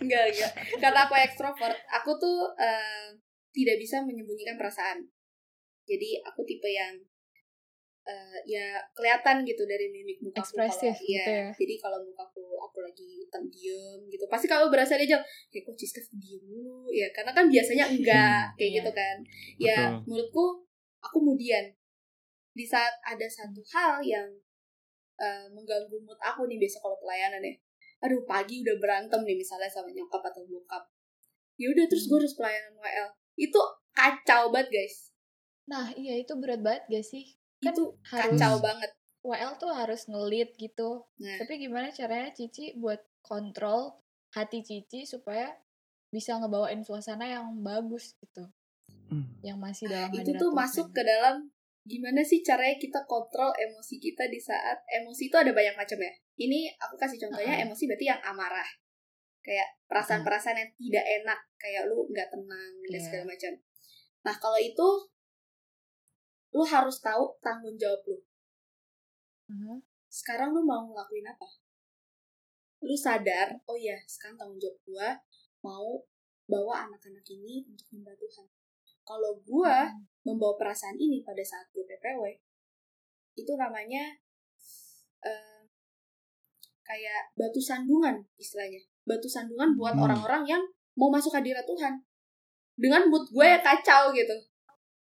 [0.00, 0.52] Enggak, enggak.
[0.80, 3.12] Karena aku ekstrovert, aku tuh eh,
[3.52, 5.04] tidak bisa menyembunyikan perasaan.
[5.84, 6.96] Jadi aku tipe yang
[8.02, 11.46] eh, ya kelihatan gitu dari mimik mukaku Ekspresif kalau gitu iya.
[11.46, 11.48] ya.
[11.54, 16.06] Jadi kalau mukaku aku lagi diem gitu, pasti kalau berasa dia jauh, kayak kok Cistef
[16.18, 17.08] diem dulu ya.
[17.14, 18.76] Karena kan biasanya enggak kayak Iya.
[18.82, 19.16] gitu kan.
[19.56, 20.04] Ya Betul.
[20.10, 20.44] menurutku
[21.00, 21.64] aku kemudian
[22.52, 24.28] di saat ada satu hal yang
[25.16, 27.54] eh, mengganggu mood aku nih biasa kalau pelayanan ya
[28.02, 30.82] aduh pagi udah berantem nih misalnya sama nyokap atau bokap
[31.54, 32.24] ya udah terus gue Hmm.
[32.26, 33.60] harus pelayanan WL itu
[33.94, 34.96] kacau banget guys
[35.62, 37.38] Nah, iya itu berat banget gak sih?
[37.62, 38.90] Kan itu harus kacau banget
[39.22, 41.06] WL tuh harus ngelit gitu.
[41.22, 44.02] nah Tapi gimana caranya Cici buat kontrol
[44.34, 45.54] hati Cici supaya
[46.10, 48.50] bisa ngebawain suasana yang bagus gitu.
[49.08, 49.30] Hmm.
[49.40, 50.58] Yang masih dalam itu tuh Tuhan.
[50.58, 51.46] masuk ke dalam
[51.82, 56.12] gimana sih caranya kita kontrol emosi kita di saat emosi itu ada banyak macam ya
[56.38, 57.64] ini aku kasih contohnya Uh-uh.
[57.66, 58.70] emosi berarti yang amarah
[59.42, 63.02] kayak perasaan-perasaan yang tidak enak kayak lu nggak tenang dan Iya.
[63.02, 63.52] segala macam
[64.22, 64.88] nah kalau itu
[66.52, 68.18] lu harus tahu tanggung jawab lu
[69.48, 69.80] Mhm.
[70.08, 71.48] sekarang lu mau ngelakuin apa
[72.82, 75.08] lu sadar oh ya sekarang tanggung jawab gua
[75.62, 76.02] mau
[76.46, 78.46] bawa anak-anak ini untuk menyembah Tuhan
[79.02, 80.28] kalau gua Mhm.
[80.28, 82.38] membawa perasaan ini pada saat gue PPW
[83.34, 84.14] itu namanya
[85.22, 85.62] eh,
[86.82, 90.02] kayak batu sandungan istilahnya batu sandungan buat Hmm.
[90.02, 90.62] orang-orang yang
[90.98, 92.02] mau masuk hadirat Tuhan
[92.74, 94.34] dengan mood gue yang kacau gitu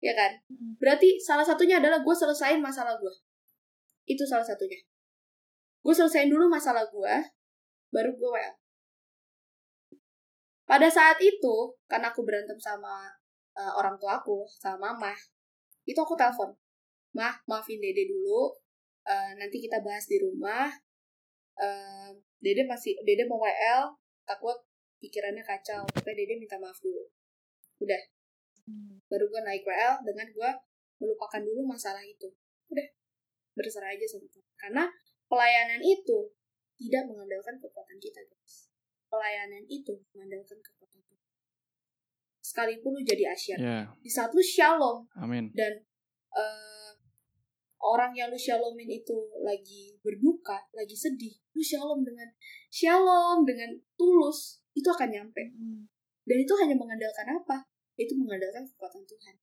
[0.00, 0.32] ya kan?
[0.48, 0.80] Mhm.
[0.80, 3.14] berarti salah satunya adalah gue selesain masalah gue
[4.08, 4.80] itu salah satunya.
[5.84, 7.14] Gue selesain dulu masalah gue
[7.90, 8.54] baru gue WL
[10.64, 13.10] pada saat itu karena aku berantem sama
[13.58, 15.12] eh, orang tua aku sama mama
[15.84, 16.54] itu aku telepon.
[17.12, 18.54] Mah maafin dede dulu
[19.10, 20.68] Eh, nanti kita bahas di rumah.
[21.56, 22.10] Eh,
[22.40, 23.90] dede masih dede mau WL
[24.28, 24.56] takut
[25.00, 25.82] pikirannya kacau.
[25.88, 27.02] Tapi dede minta maaf dulu.
[27.80, 28.00] Udah
[29.10, 30.50] Baru gue naik WL dengan gue
[31.00, 32.28] melupakan dulu masalah itu
[32.70, 32.86] udah
[33.56, 34.84] berserah aja sama Tuhan karena
[35.26, 36.30] pelayanan itu
[36.78, 38.70] tidak mengandalkan kekuatan kita guys
[39.10, 41.26] pelayanan itu mengandalkan kekuatan Tuhan
[42.40, 45.50] sekalipun lu jadi asyar Ya, di saat lu shalom amin.
[45.56, 45.82] dan
[46.36, 46.92] eh,
[47.80, 52.28] orang yang lu shalomin itu lagi berduka, lagi sedih, lu shalom dengan
[52.68, 55.48] shalom dengan tulus, itu akan nyampe.
[55.48, 55.88] Mhm.
[56.28, 57.64] Dan itu hanya mengandalkan apa?
[58.00, 59.34] Itu mengandalkan kekuatan Tuhan.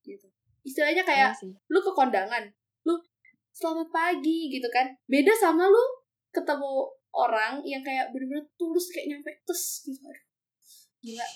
[0.00, 0.26] Gitu.
[0.64, 1.52] Istilahnya kayak Iya sih.
[1.52, 2.48] lu ke kondangan,
[2.88, 2.96] lu
[3.52, 4.88] selamat pagi gitu kan.
[5.04, 5.84] Beda sama lu
[6.32, 10.08] ketemu orang yang kayak bener-bener tulus kayak nyampe tes gitu.
[11.04, 11.26] Gila.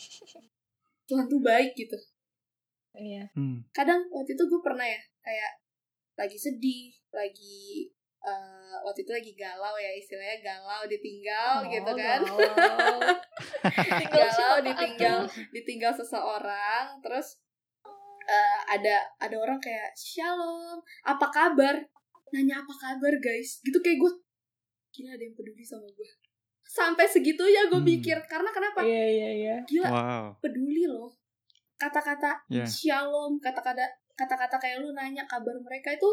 [1.05, 1.97] Tuhan tuh baik gitu.
[2.91, 3.23] Iya.
[3.39, 3.63] Hmm.
[3.71, 5.63] kadang waktu itu gue pernah ya kayak
[6.19, 7.87] lagi sedih lagi
[8.21, 12.39] eh, waktu itu lagi galau ya istilahnya galau ditinggal Oh, gitu kan galau.
[14.11, 15.19] Galau ditinggal
[15.51, 17.41] ditinggal seseorang terus
[18.23, 21.75] eh, ada ada orang kayak shalom apa kabar
[22.31, 24.13] nanya apa kabar guys gitu kayak gue
[24.93, 26.09] gila ada yang peduli sama gue
[26.63, 27.89] sampai segitunya gue Hmm.
[27.89, 29.57] mikir karena kenapa Iya iya iya.
[29.65, 30.25] gila Wow.
[30.39, 31.11] peduli loh
[31.75, 32.63] kata-kata Ya.
[32.63, 33.83] shalom kata-kata
[34.15, 36.07] kata-kata kayak lu nanya kabar mereka itu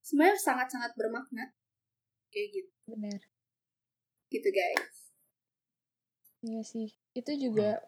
[0.00, 1.52] sebenarnya sangat-sangat bermakna
[2.28, 3.20] kayak gitu Benar.
[4.28, 4.96] gitu guys
[6.40, 6.88] Iya sih.
[7.12, 7.84] Itu juga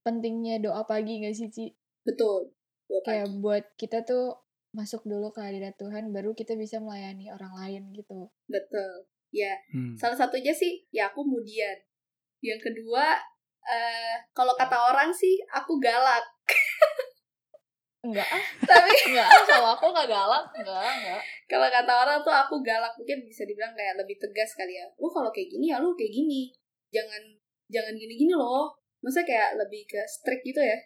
[0.00, 1.66] pentingnya doa pagi gak sih, Ci?
[2.06, 2.54] betul
[2.86, 3.18] Dua pagi.
[3.18, 4.30] Kayak buat kita tuh
[4.70, 8.30] masuk dulu ke hadirat Tuhan, baru kita bisa melayani orang lain gitu.
[8.46, 9.98] betul ya Hmm.
[9.98, 11.74] salah satunya sih ya aku kemudian
[12.40, 13.18] yang kedua
[13.66, 16.22] eh kalau kata orang sih aku galak
[18.06, 21.20] Enggak ah, tapi enggak ah, kalau aku gak galak, enggak, enggak.
[21.44, 25.08] kalau kata orang tuh aku galak mungkin bisa dibilang kayak lebih tegas kali ya lu
[25.08, 26.54] kalau kayak gini ya lu kayak gini
[26.88, 27.22] jangan
[27.66, 30.78] jangan gini-gini loh maksudnya kayak lebih ke strict gitu ya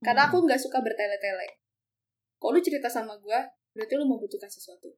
[0.00, 1.60] karena aku nggak suka bertele-tele
[2.36, 3.38] kalau lu cerita sama gue
[3.72, 4.96] berarti lu membutuhkan sesuatu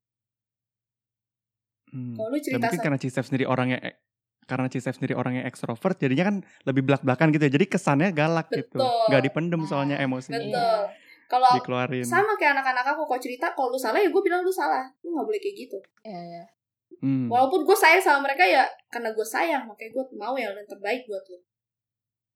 [1.87, 2.19] Hmm.
[2.19, 4.03] kalau lu Dan cerita mungkin sama karena Cisef sendiri orangnya ek-
[4.47, 7.53] karena Cisef sendiri orangnya ekstrovert, jadinya kan lebih belak-belakan gitu ya.
[7.55, 8.79] Jadi kesannya galak gitu.
[8.79, 9.11] Betul.
[9.11, 10.39] Gak dipendem Ah, soalnya emosinya.
[10.39, 10.51] Iya.
[10.51, 12.03] betul kalau Dikeluarin.
[12.03, 15.13] sama kayak anak-anak aku kalau cerita kalau lu salah ya gue bilang lu salah lu
[15.13, 16.45] nggak boleh kayak gitu Iya, iya.
[16.97, 17.27] Hmm.
[17.29, 21.05] walaupun gue sayang sama mereka ya karena gue sayang makanya gue mau yang yang terbaik
[21.05, 21.39] buat lu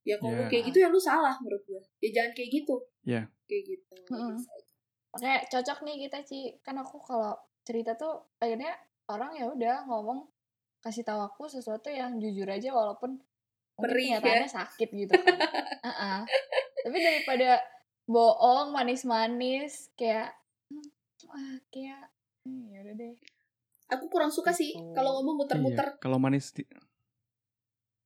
[0.02, 0.48] ya kalau lu Ya.
[0.48, 3.22] kayak gitu ya lu salah menurut gue ya jangan kayak gitu Ya.
[3.46, 4.36] kayak gitu Mm-mm.
[5.10, 6.54] Makanya cocok nih kita, Ci.
[6.62, 7.34] Kan aku kalau
[7.66, 8.70] cerita tuh akhirnya
[9.06, 10.22] orang ya udah ngomong
[10.78, 13.18] kasih tahu aku sesuatu yang jujur aja walaupun
[13.74, 14.46] Perih, ya.
[14.46, 15.34] sakit gitu kan.
[15.90, 16.20] Uh-uh.
[16.80, 17.58] Tapi daripada
[18.10, 20.34] bohong manis-manis kayak
[20.66, 20.82] hmm,
[21.28, 22.10] ah, kayak
[22.42, 23.14] hmm, ya udah deh.
[23.88, 24.90] aku kurang suka sih Gitu.
[24.90, 26.66] kalau ngomong muter-muter Iya, Kalau manis di-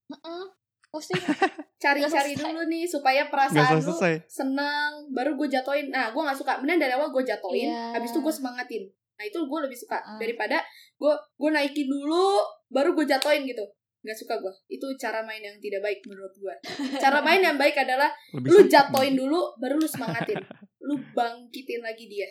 [0.05, 0.45] Heeh.
[0.87, 1.19] Pusing.
[1.83, 3.93] cari-cari dulu nih supaya perasaan lu
[4.25, 7.93] seneng baru gue jatoin nah gue nggak suka mending dari awal gue jatoin Iya.
[7.93, 10.17] habis itu gue semangatin nah itu gue lebih suka Ah.
[10.17, 10.63] daripada
[10.95, 13.61] gue gue naikin dulu baru gue jatoin gitu
[14.05, 16.55] nggak suka gue itu cara main yang tidak baik menurut gue
[16.95, 20.37] cara main yang baik adalah Lebih lu jatoin dulu baru lu semangatin
[20.83, 22.29] lu bangkitin lagi dia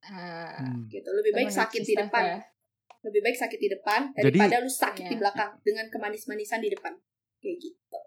[0.00, 0.86] Ah, Hmm.
[0.86, 2.38] gitu lebih baik menurut sakit di depan ya.
[3.00, 5.20] lebih baik sakit di depan Jadi- daripada lu sakit di Iya.
[5.20, 6.92] belakang dengan kemanis-manisan di depan
[7.38, 7.98] kayak gitu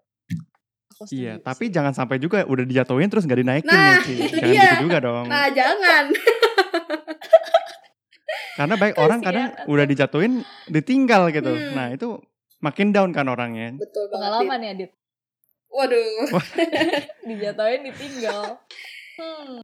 [1.10, 1.42] Iya, sih.
[1.42, 4.12] tapi jangan sampai juga udah dijatuhin terus nggak dinaikin Nah, nih, Ci.
[4.14, 4.62] itu Jangan dia.
[4.62, 5.26] gitu juga dong.
[5.26, 6.04] nah jangan
[8.52, 10.32] Karena baik orang kadang Kasihan udah dijatuhin
[10.68, 11.50] ditinggal gitu.
[11.50, 11.72] Hmm.
[11.72, 12.08] Nah, itu
[12.62, 13.74] makin down kan orangnya.
[13.74, 14.92] betul banget pengalaman ya, Dit.
[15.68, 16.28] waduh
[17.28, 18.62] Dijatuhin ditinggal.
[19.18, 19.60] Hmm.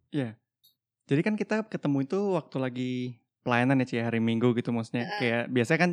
[1.09, 2.93] Jadi kan kita ketemu itu waktu lagi
[3.41, 5.09] pelayanan ya Ci, hari Minggu gitu maksudnya.
[5.09, 5.17] Heeh.
[5.25, 5.93] Kayak biasanya kan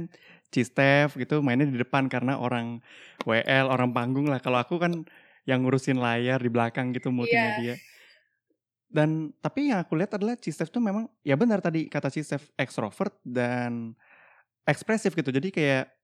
[0.51, 2.83] Cistef gitu mainnya di depan karena orang
[3.23, 4.43] WL, orang panggung lah.
[4.43, 5.07] Kalau aku kan
[5.47, 7.15] yang ngurusin layar di belakang gitu Iya.
[7.15, 7.75] multimedia.
[8.91, 13.15] Dan tapi yang aku lihat adalah Cistef tuh memang ya benar tadi kata Cistef ekstrovert
[13.23, 13.95] dan
[14.67, 15.31] ekspresif gitu.
[15.31, 15.94] Jadi kayak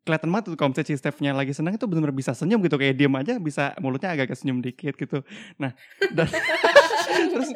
[0.00, 2.76] kelihatan banget tuh kalau misalnya Cistefnya lagi senang itu benar-benar bisa senyum gitu.
[2.80, 5.20] Kayak diem aja bisa mulutnya agak-agak senyum dikit gitu.
[5.60, 5.76] Nah,
[6.16, 6.28] dan
[7.10, 7.50] terus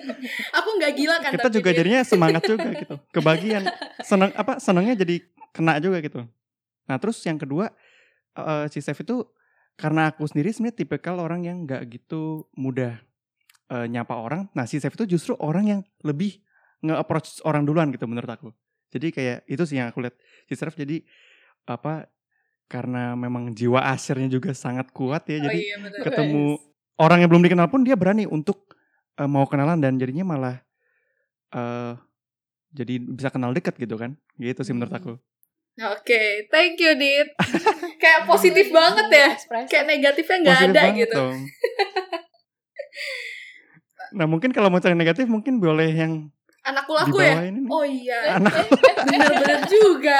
[0.52, 1.78] aku nggak gila kan kita juga Dit.
[1.80, 2.94] jadinya semangat juga gitu.
[3.14, 3.62] Kebagian.
[4.04, 6.20] Seneng apa senengnya jadi kena juga gitu.
[6.84, 7.72] Nah terus yang kedua
[8.36, 9.24] eh, si Chef itu
[9.74, 13.00] karena aku sendiri sebenarnya tipikal orang yang nggak gitu mudah
[13.72, 14.52] eh, nyapa orang.
[14.52, 16.44] Nah si Chef itu justru orang yang lebih
[16.84, 18.48] nge-approach orang duluan gitu menurut aku.
[18.92, 20.14] Jadi kayak itu sih yang aku lihat.
[20.44, 21.00] Si Chef jadi
[21.64, 22.12] apa
[22.68, 26.00] karena memang jiwa asirnya juga sangat kuat ya oh, jadi iya, betul.
[26.02, 26.44] ketemu
[26.98, 28.72] orang yang belum dikenal pun dia berani untuk
[29.20, 30.56] eh, mau kenalan dan jadinya malah
[31.54, 31.94] eh
[32.74, 35.00] jadi bisa kenal deket gitu kan gitu sih menurut Hmm.
[35.02, 35.14] aku
[35.74, 37.34] Oke, thank you, Dit.
[38.02, 39.28] Kayak positif banget ya.
[39.66, 41.24] Kayak negatifnya nggak ada banget gitu.
[44.14, 46.30] nah mungkin kalau mau cari negatif mungkin boleh yang
[46.64, 47.34] Anakku di laku ya?
[47.44, 47.68] ini nih.
[47.68, 48.54] Oh iya, anak
[49.04, 50.18] bener-bener juga.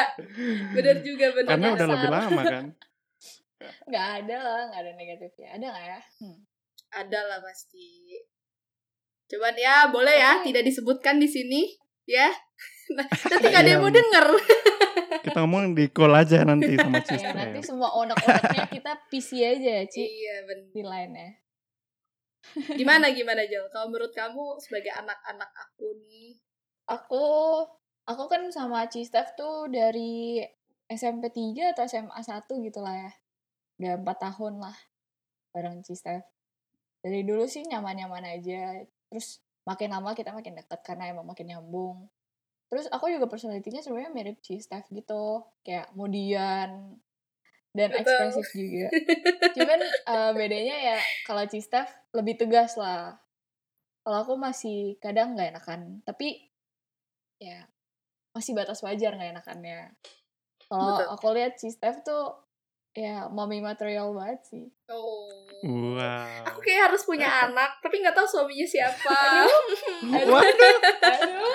[0.70, 1.48] Bener juga, bener.
[1.48, 2.64] karena udah lebih lama kan
[3.88, 5.48] Nggak ada lah, nggak ada negatifnya.
[5.56, 6.00] Ada nggak ya?
[6.20, 6.38] Hmm.
[6.94, 8.20] Ada lah pasti.
[9.24, 11.62] Cuman ya, boleh ya, Tapi- tidak disebutkan di sini.
[12.04, 12.28] Ya.
[12.84, 13.96] Nah, nanti nggak ada yang mau Iya.
[13.96, 14.26] denger.
[15.24, 17.64] kita ngomong di call aja nanti sama Ya, Cista nanti ya.
[17.64, 20.04] semua onak-onaknya kita PC aja ya, Ci.
[20.04, 20.68] Iya, bener.
[20.68, 21.30] Di line ya.
[22.78, 23.66] Gimana, gimana, Jel?
[23.72, 26.38] Kalau menurut kamu sebagai anak-anak aku nih,
[26.84, 27.24] Aku
[28.04, 30.44] aku kan sama Cistef tuh dari
[30.84, 33.12] SMP 3 atau SMA 1 gitu lah ya.
[33.80, 34.76] Udah 4 tahun lah
[35.56, 36.20] bareng Cistef.
[37.00, 38.84] Dari dulu sih nyaman-nyaman aja.
[39.08, 42.04] Terus makin lama kita makin deket karena emang makin nyambung.
[42.68, 45.48] Terus aku juga personalitinya sebenarnya mirip Cistef gitu.
[45.64, 47.00] Kayak kemudian
[47.74, 48.06] dan Betul.
[48.06, 48.88] ekspresif juga.
[49.58, 53.18] Cuman uh, bedanya ya kalau Cistef lebih tegas lah.
[54.04, 56.52] Kalau aku masih kadang nggak enakan, tapi
[57.40, 57.66] ya
[58.36, 59.96] masih batas wajar nggak enakannya.
[60.70, 62.44] Kalau aku lihat Cistef tuh
[62.94, 64.64] ya mommy material banget sih.
[64.86, 65.26] Oh.
[65.64, 66.46] Wow.
[66.52, 69.18] Aku kayak harus punya anak, tapi nggak tahu suaminya siapa.
[70.14, 71.50] Aduh, aduh.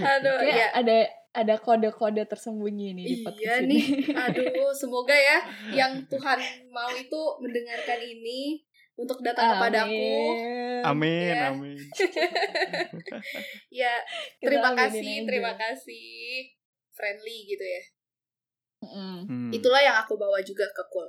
[0.00, 0.80] Aduh, Kayak ya.
[0.80, 0.98] ada
[1.34, 4.14] ada kode-kode tersembunyi nih di Iya podcast nih, ini.
[4.24, 5.38] aduh, semoga ya
[5.82, 6.38] yang Tuhan
[6.70, 8.62] mau itu mendengarkan ini
[8.94, 10.14] untuk datang kepadaku.
[10.86, 11.50] Amin, Ya.
[11.50, 11.74] amin.
[13.74, 13.94] Ya,
[14.38, 15.26] Kita terima aminin kasih, aja.
[15.26, 16.14] terima kasih,
[16.94, 17.82] friendly gitu ya.
[18.84, 19.50] Hmm.
[19.50, 21.08] Itulah yang aku bawa juga ke Kul.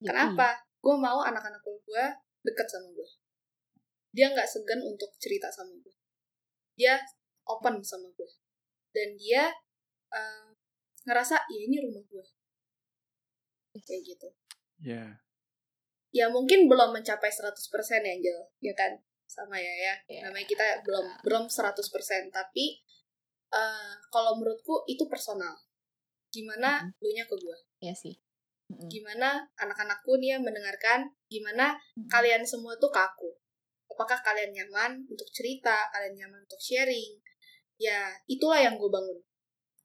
[0.00, 0.62] Kenapa?
[0.78, 2.04] Gue mau anak-anak Kul gue
[2.46, 3.08] deket sama gue.
[4.12, 5.94] Dia nggak segan untuk cerita sama gue.
[6.76, 6.94] Dia
[7.44, 8.30] open sama gue.
[8.90, 9.50] Dan dia
[10.10, 10.48] eh,
[11.04, 12.26] ngerasa, ya ini rumah gue.
[13.80, 14.28] Kayak gitu.
[14.80, 15.20] Ya.
[16.10, 17.54] ya mungkin belum mencapai 100%
[18.02, 20.20] ya Angel ya kan sama ya ya Iya.
[20.26, 21.86] namanya kita belum belum 100%
[22.32, 22.82] tapi
[23.46, 25.54] eh, kalau menurutku itu personal
[26.28, 26.98] gimana Mhm.
[26.98, 28.18] lu nya ke gua Iya sih.
[28.66, 28.88] Mm-mm.
[28.88, 32.08] gimana anak-anakku nih yang mendengarkan gimana Mm.
[32.08, 33.30] kalian semua tuh ke aku
[33.86, 37.20] apakah kalian nyaman untuk cerita kalian nyaman untuk sharing
[37.80, 39.16] ya itulah yang gue bangun.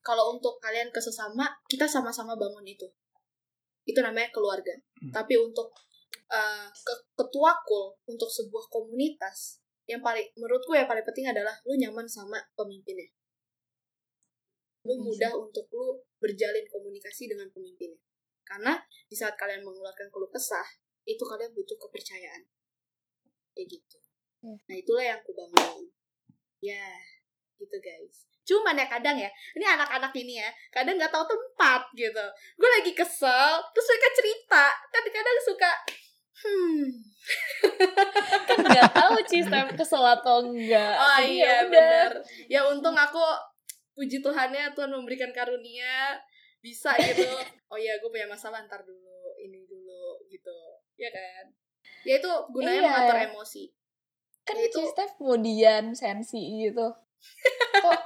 [0.04, 2.86] Kalau untuk kalian ke sesama kita sama-sama bangun itu.
[3.88, 4.76] Itu namanya keluarga.
[4.96, 5.12] Hmm.
[5.12, 5.76] tapi untuk
[6.32, 11.78] uh, ke- ketua kul untuk sebuah komunitas yang paling menurutku yang paling penting adalah lu
[11.78, 13.06] nyaman sama pemimpinnya.
[14.88, 15.02] Lu sih.
[15.02, 18.02] mudah untuk lu berjalin komunikasi dengan pemimpinnya.
[18.46, 18.78] Karena
[19.10, 20.66] di saat kalian mengeluarkan keluh kesah
[21.06, 22.50] itu kalian butuh kepercayaan.
[23.54, 23.98] Kayak gitu.
[24.46, 24.56] Iya.
[24.62, 25.86] nah itulah yang aku bangun.
[26.62, 26.86] Ya
[27.56, 28.28] gitu guys.
[28.46, 32.26] Cuman ya kadang ya ini anak-anak ini ya kadang nggak tahu tempat gitu.
[32.56, 34.66] Gue lagi kesel terus mereka cerita.
[34.90, 35.72] Kadang-kadang suka
[36.36, 36.82] hmm.
[38.48, 40.94] Kan nggak tahu Cistef kesel atau enggak.
[40.94, 41.70] oh Jadi ya iya udah.
[41.72, 42.12] benar
[42.46, 43.22] ya untung aku
[43.96, 46.20] puji Tuhannya Tuhan memberikan karunia.
[46.62, 47.26] Bisa gitu.
[47.66, 50.54] Oh ya gue punya masalah ntar dulu ini dulu gitu.
[50.96, 51.50] Ya kan?
[52.06, 52.86] Ya itu gunanya Iya.
[52.88, 53.64] mengatur emosi.
[54.46, 56.94] Kan Ya itu- Cistef kemudian sensi gitu.
[57.76, 58.02] Kok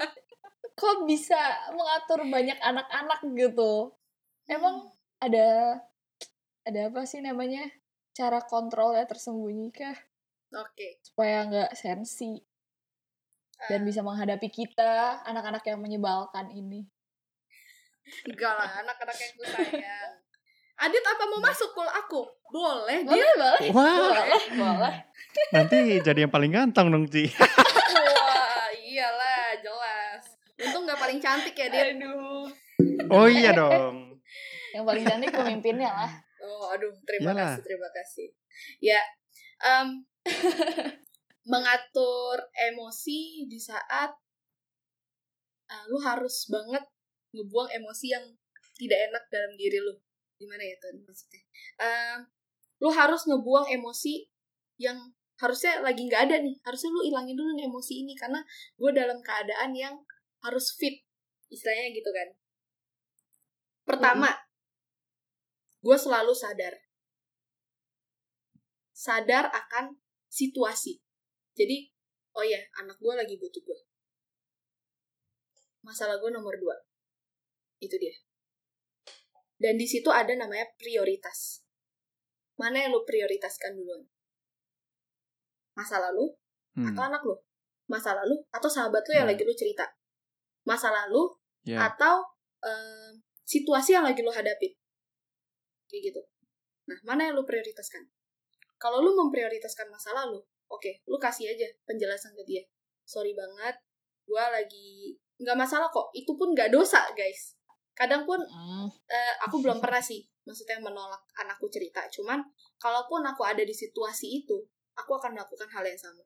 [0.74, 1.40] kok bisa
[1.72, 3.94] mengatur banyak anak-anak gitu?
[4.46, 5.80] Emang ada
[6.64, 7.68] ada apa sih namanya?
[8.12, 9.96] Cara kontrolnya tersembunyi kah?
[10.52, 12.34] oke Supaya nggak sensi
[13.68, 16.88] dan Ah, bisa menghadapi kita, anak-anak yang menyebalkan ini.
[18.26, 20.12] enggak lah anak-anak yang ku sayang
[20.80, 23.70] Adit apa mau masuk kul aku boleh dia Boleh, boleh.
[23.70, 24.96] Wah, Boleh, boleh.
[25.52, 27.28] nanti jadi yang paling ganteng dong, Ci.
[28.18, 30.24] wah iyalah jelas
[30.58, 32.46] untung nggak paling cantik ya dia Aduh.
[33.10, 34.20] Oh iya dong.
[34.76, 36.12] Yang paling cantik pemimpinnya lah.
[36.40, 37.56] Oh, aduh, terima Iyalah.
[37.56, 38.28] kasih, terima kasih.
[38.80, 39.02] Ya,
[39.60, 39.88] em,
[41.52, 44.12] mengatur emosi di saat
[45.70, 46.86] eh, lu harus banget
[47.34, 48.26] ngebuang emosi yang
[48.80, 49.96] tidak enak dalam diri lu.
[50.40, 51.42] Gimana ya tuh maksudnya?
[51.84, 52.20] Em,
[52.80, 54.24] lu harus ngebuang emosi
[54.80, 56.56] yang harusnya lagi nggak ada nih.
[56.64, 58.40] Harusnya lu ilangin dulu nih emosi ini karena
[58.80, 59.96] gue dalam keadaan yang
[60.46, 61.04] harus fit,
[61.52, 62.30] istilahnya gitu kan.
[63.84, 64.30] Pertama,
[65.82, 66.76] gue selalu sadar.
[68.94, 69.98] Sadar akan
[70.30, 71.00] situasi.
[71.56, 71.92] Jadi,
[72.36, 73.80] oh ya, anak gue lagi butuh gue.
[75.82, 76.76] Masalah gue nomor dua.
[77.80, 78.14] Itu dia.
[79.60, 81.64] Dan di situ ada namanya prioritas.
[82.60, 84.04] Mana yang lu prioritaskan duluan?
[85.76, 86.36] Masa lalu
[86.76, 87.36] Hmm, atau anak lu?
[87.90, 89.34] Masa lalu atau sahabat lu yang Hmm.
[89.36, 89.84] lagi lu cerita?
[90.68, 91.30] Masa lalu
[91.68, 91.88] ya.
[91.92, 92.24] atau
[92.64, 94.76] em, situasi yang lagi lo hadapi.
[95.90, 96.22] Kayak gitu.
[96.90, 98.06] Nah mana yang lo prioritaskan?
[98.80, 100.40] Kalau lo memprioritaskan masa lalu
[100.70, 102.64] oke lo kasih aja penjelasan ke dia.
[103.04, 103.76] Sorry banget
[104.30, 107.58] gue lagi nggak masalah kok itu pun nggak dosa guys.
[107.98, 108.88] Kadang pun Mm.
[109.12, 112.06] eh, aku belum pernah sih maksudnya menolak anakku cerita.
[112.14, 112.40] Cuman
[112.78, 114.56] kalaupun aku ada di situasi itu
[114.96, 116.24] aku akan melakukan hal yang sama.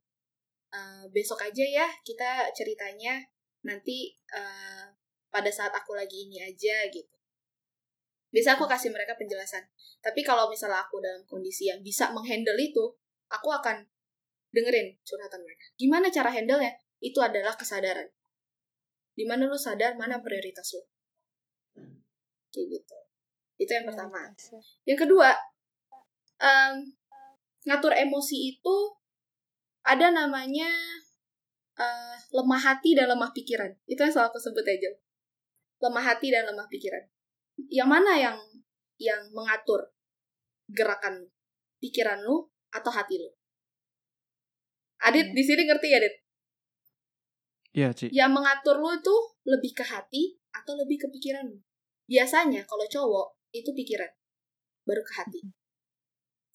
[0.73, 3.21] Eh, besok aja ya kita ceritanya
[3.63, 4.85] nanti eh,
[5.33, 7.09] pada saat aku lagi ini aja gitu.
[8.33, 9.65] Biasa aku kasih mereka penjelasan.
[10.01, 12.85] Tapi kalau misalnya aku dalam kondisi yang bisa menghandle itu
[13.29, 13.85] aku akan
[14.53, 15.65] dengerin curhatan mereka.
[15.77, 18.09] Gimana cara handle nya itu adalah kesadaran.
[19.13, 20.81] Di mana lu sadar mana prioritas lu.
[22.53, 22.97] Kayak gitu.
[23.61, 24.29] Itu yang pertama.
[24.85, 25.29] yang kedua
[26.41, 26.73] em,
[27.69, 28.77] ngatur emosi itu
[29.85, 30.69] ada namanya
[31.79, 34.91] eh, lemah hati dan lemah pikiran itu yang selalu aku sebut aja
[35.83, 37.03] lemah hati dan lemah pikiran
[37.69, 38.37] yang mana yang
[38.97, 39.93] yang mengatur
[40.69, 41.29] gerakan
[41.83, 43.29] pikiran lu atau hati lu?
[45.03, 45.35] Adit Iya.
[45.35, 46.15] di sini ngerti ya, Adit?
[47.73, 48.05] Iya, Ci.
[48.13, 51.59] Yang mengatur lu tuh lebih ke hati atau lebih ke pikiran lu?
[52.07, 54.09] Biasanya kalau cowok itu pikiran,
[54.87, 55.41] baru ke hati.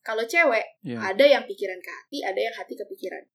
[0.01, 0.99] Kalau cewek Iya.
[1.13, 3.29] ada yang pikiran ke hati, ada yang hati ke pikiran.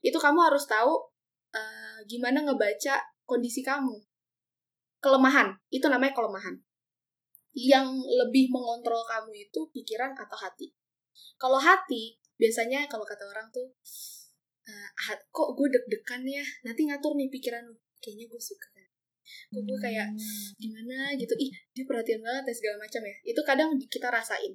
[0.00, 1.10] Itu kamu harus tahu
[1.54, 3.94] eh, gimana ngebaca kondisi kamu.
[5.00, 6.56] Kelemahan, itu namanya kelemahan.
[7.56, 10.70] Yang lebih mengontrol kamu itu pikiran atau hati.
[11.40, 13.72] Kalau hati, biasanya kalau kata orang tuh,
[14.68, 17.74] "Ah, kok gue deg-degan ya, nanti ngatur nih pikiran lu.
[17.98, 18.70] Kayaknya gue suka.
[19.50, 20.46] Kok gue kayak, Hmm.
[20.58, 24.52] gimana gitu ih dia perhatian banget ya segala macam ya itu kadang kita rasain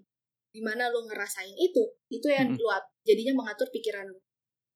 [0.52, 2.60] di mana lo ngerasain itu itu yang Mm-mm.
[2.60, 2.68] lu
[3.04, 4.20] jadinya mengatur pikiran lu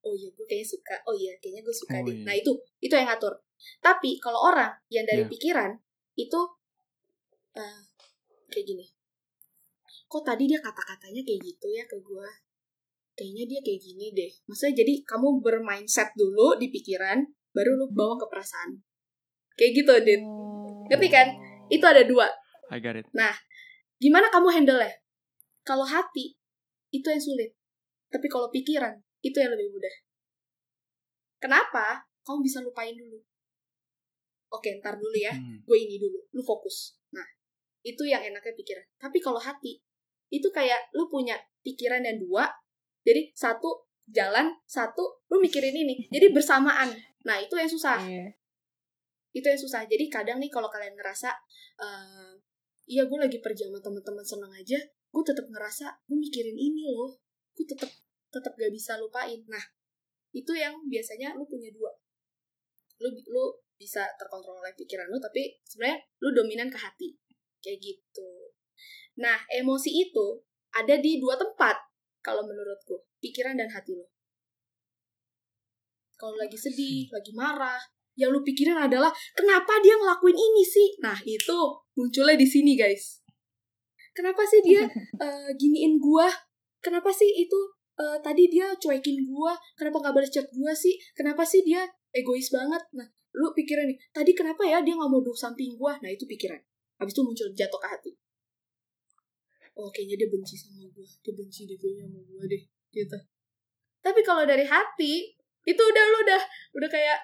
[0.02, 2.24] oh iya gue kayaknya suka oh iya kayaknya gue suka Oh, deh iya.
[2.26, 3.34] nah itu itu yang ngatur
[3.80, 5.32] tapi kalau orang yang dari Iya.
[5.32, 5.72] pikiran
[6.16, 6.40] itu
[7.56, 7.80] eh,
[8.48, 8.86] kayak gini
[10.06, 12.30] kok tadi dia kata-katanya kayak gitu ya ke gue
[13.14, 17.20] kayaknya dia kayak gini deh maksudnya jadi kamu bermindset dulu di pikiran
[17.52, 18.80] baru lu bawa ke perasaan
[19.54, 20.88] kayak gitu Dit Oh.
[20.90, 21.28] Ngerti kan?
[21.70, 22.26] itu ada dua
[22.74, 23.06] I got it.
[24.00, 24.90] gimana kamu handle ya?
[25.62, 26.34] Kalau hati,
[26.90, 27.52] itu yang sulit.
[28.08, 29.96] Tapi kalau pikiran, itu yang lebih mudah.
[31.40, 32.04] Kenapa?
[32.24, 33.20] Kamu bisa lupain dulu.
[34.52, 35.32] Oke, ntar dulu ya.
[35.32, 35.62] Hmm.
[35.64, 36.20] Gue ini dulu.
[36.36, 36.98] Lu fokus.
[37.14, 37.26] Nah,
[37.86, 38.86] itu yang enaknya pikiran.
[38.98, 39.80] Tapi kalau hati,
[40.30, 42.50] itu kayak lu punya pikiran yang dua.
[43.06, 46.10] Jadi, satu jalan, satu lu mikirin ini.
[46.10, 46.92] Jadi bersamaan.
[47.24, 48.32] Nah, itu yang susah Iya.
[49.30, 51.30] itu yang susah jadi kadang nih kalau kalian ngerasa
[51.78, 52.34] eh
[52.90, 57.14] iya gue lagi pergi sama teman-teman seneng aja gue tetap ngerasa gue mikirin ini loh
[57.54, 57.94] gue tetap
[58.30, 59.42] tetap gak bisa lupain.
[59.50, 59.62] Nah
[60.34, 61.90] itu yang biasanya lu punya dua.
[63.02, 63.46] Lu lu
[63.80, 67.18] bisa terkontrol oleh pikiran lu tapi sebenarnya lu dominan ke hati.
[67.60, 68.54] Kayak gitu.
[69.20, 70.42] Nah emosi itu
[70.74, 71.76] ada di dua tempat
[72.22, 74.06] kalau menurutku pikiran dan hati lu.
[76.20, 77.80] Kalau lagi sedih lagi marah
[78.20, 81.00] yang lu pikirin adalah kenapa dia ngelakuin ini sih?
[81.00, 81.60] Nah itu
[81.96, 83.24] munculnya di sini guys.
[84.12, 84.84] Kenapa sih dia
[85.24, 86.28] eh, giniin gua?
[86.84, 87.60] Kenapa sih itu
[88.00, 90.96] eh, tadi dia cuekin gua kenapa nggak balas chat gua sih?
[91.14, 91.84] Kenapa sih dia
[92.16, 92.82] egois banget?
[92.96, 96.00] Nah lu pikiran nih tadi kenapa ya dia nggak mau duduk samping gua?
[96.02, 96.58] Nah itu pikiran.
[97.00, 98.12] Habis itu muncul jatuh ke hati.
[99.80, 101.06] Oh kayaknya dia benci sama gua.
[101.24, 103.18] Dia benci deh kayaknya sama gua deh gitu.
[104.00, 105.14] Tapi kalau dari hati
[105.68, 106.42] itu udah lu udah
[106.80, 107.20] udah kayak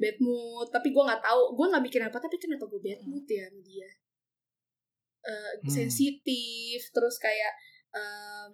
[0.00, 0.66] bad mood.
[0.72, 3.60] Tapi gue nggak tahu gue nggak mikirin apa tapi kenapa gue bad mood ya sama
[3.62, 3.88] dia?
[5.22, 5.70] Eh, Hmm.
[5.70, 7.52] sensitif terus kayak
[7.94, 8.46] eh,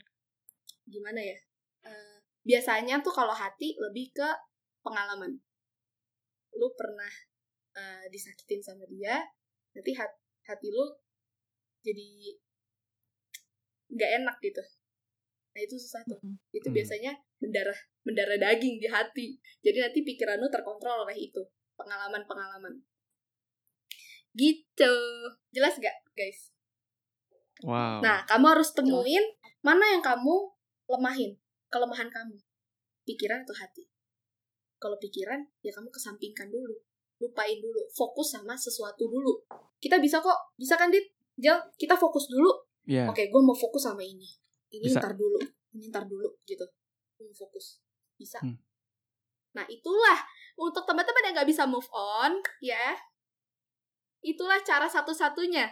[0.88, 1.38] gimana ya?
[1.84, 4.28] Eh, biasanya tuh kalau hati lebih ke
[4.82, 5.36] pengalaman.
[6.56, 7.10] Lu pernah
[7.78, 9.22] eh, disakitin sama dia
[9.76, 10.18] nanti hat-
[10.48, 10.82] hati lu
[11.84, 12.34] jadi
[13.94, 14.62] nggak enak gitu.
[15.54, 16.18] Nah itu susah tuh.
[16.50, 16.76] Itu Hmm.
[16.76, 19.38] biasanya mendarah mendarah daging di hati.
[19.62, 21.40] Jadi nanti pikiran lu terkontrol oleh itu
[21.78, 22.82] pengalaman-pengalaman.
[24.34, 24.94] Gitu.
[25.54, 26.50] Jelas gak guys?
[27.66, 27.98] Wow.
[27.98, 29.24] nah kamu harus temuin
[29.66, 30.54] mana yang kamu
[30.88, 31.36] lemahin
[31.68, 32.36] kelemahan kamu.
[33.04, 33.84] Pikiran atau hati?
[34.80, 36.76] Kalau pikiran ya kamu kesampingkan dulu.
[37.20, 37.84] Lupain dulu.
[37.92, 39.44] Fokus sama sesuatu dulu.
[39.78, 40.56] Kita bisa kok.
[40.56, 41.04] Bisa kan dit?
[41.38, 42.50] Jel kita fokus dulu.
[42.88, 43.04] Iya.
[43.04, 44.26] oke gue mau fokus sama ini.
[44.72, 45.00] Ini Bisa.
[45.00, 45.38] ntar dulu.
[45.76, 46.64] Ini ntar dulu gitu.
[47.20, 47.84] Mau fokus.
[48.16, 48.40] Bisa.
[48.40, 48.56] Hmm.
[49.52, 50.24] nah itulah.
[50.58, 52.96] Untuk teman-teman yang nggak bisa move on ya.
[54.24, 55.70] Itulah cara satu-satunya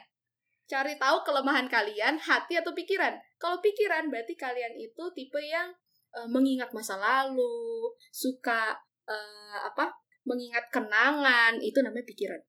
[0.66, 3.14] cari tahu kelemahan kalian hati atau pikiran.
[3.38, 5.70] Kalau pikiran berarti kalian itu tipe yang
[6.14, 8.74] eh, mengingat masa lalu suka
[9.06, 9.94] eh, apa
[10.26, 12.42] mengingat kenangan itu namanya pikiran.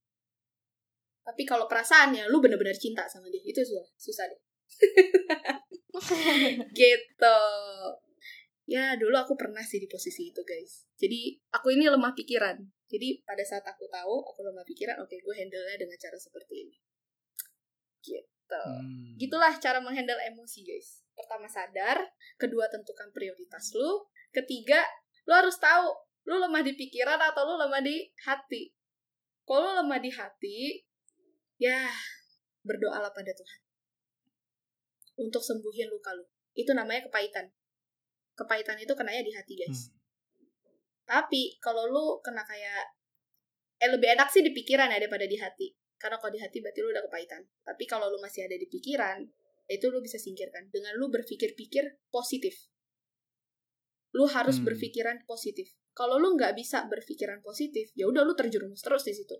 [1.21, 3.41] Tapi kalau perasaan ya lu bener-bener cinta sama dia.
[3.45, 4.41] Itu susah susah deh.
[6.77, 7.39] Gitu.
[8.67, 10.89] Ya dulu aku pernah sih di posisi itu guys.
[10.97, 12.57] Jadi aku ini lemah pikiran.
[12.87, 16.65] Jadi pada saat aku tahu aku lemah pikiran oke gue handle nya dengan cara seperti
[16.65, 16.77] ini
[18.07, 18.63] gitu.
[18.63, 19.19] Hmm.
[19.19, 21.03] gitulah cara menghandle emosi guys.
[21.11, 21.99] Pertama sadar
[22.39, 24.79] kedua tentukan prioritas lu ketiga
[25.27, 25.91] lu harus tahu
[26.27, 28.71] lu lemah di pikiran atau lu lemah di hati.
[29.43, 30.59] Kalau lu lemah di hati
[31.59, 31.91] ya
[32.63, 33.59] berdoalah pada Tuhan.
[35.27, 36.23] Untuk sembuhin luka lu.
[36.55, 37.51] Itu namanya kepahitan.
[38.37, 39.91] Kepahitan itu kenanya di hati guys.
[41.07, 42.95] Tapi kalau lu kena kayak
[43.77, 46.79] eh lebih enak sih di pikiran ya daripada di hati karena kalau di hati berarti
[46.85, 47.41] lu udah kepahitan.
[47.65, 49.25] Tapi kalau lu masih ada di pikiran
[49.67, 52.69] itu lu bisa singkirkan dengan lu berpikir-pikir positif.
[54.15, 54.65] Lu harus Hmm.
[54.71, 55.73] berpikiran positif.
[55.91, 59.35] Kalau lu nggak bisa berpikiran positif ya udah lu terjerumus terus di situ.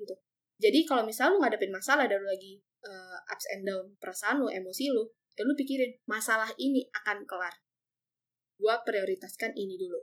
[0.00, 0.16] Gitu.
[0.60, 4.48] Jadi kalau misalnya lu ngadepin masalah dan lu lagi uh, ups and down perasaan lu
[4.48, 5.04] emosi lu
[5.36, 7.52] ya lu pikirin masalah ini akan kelar.
[8.56, 10.00] Gua prioritaskan ini dulu.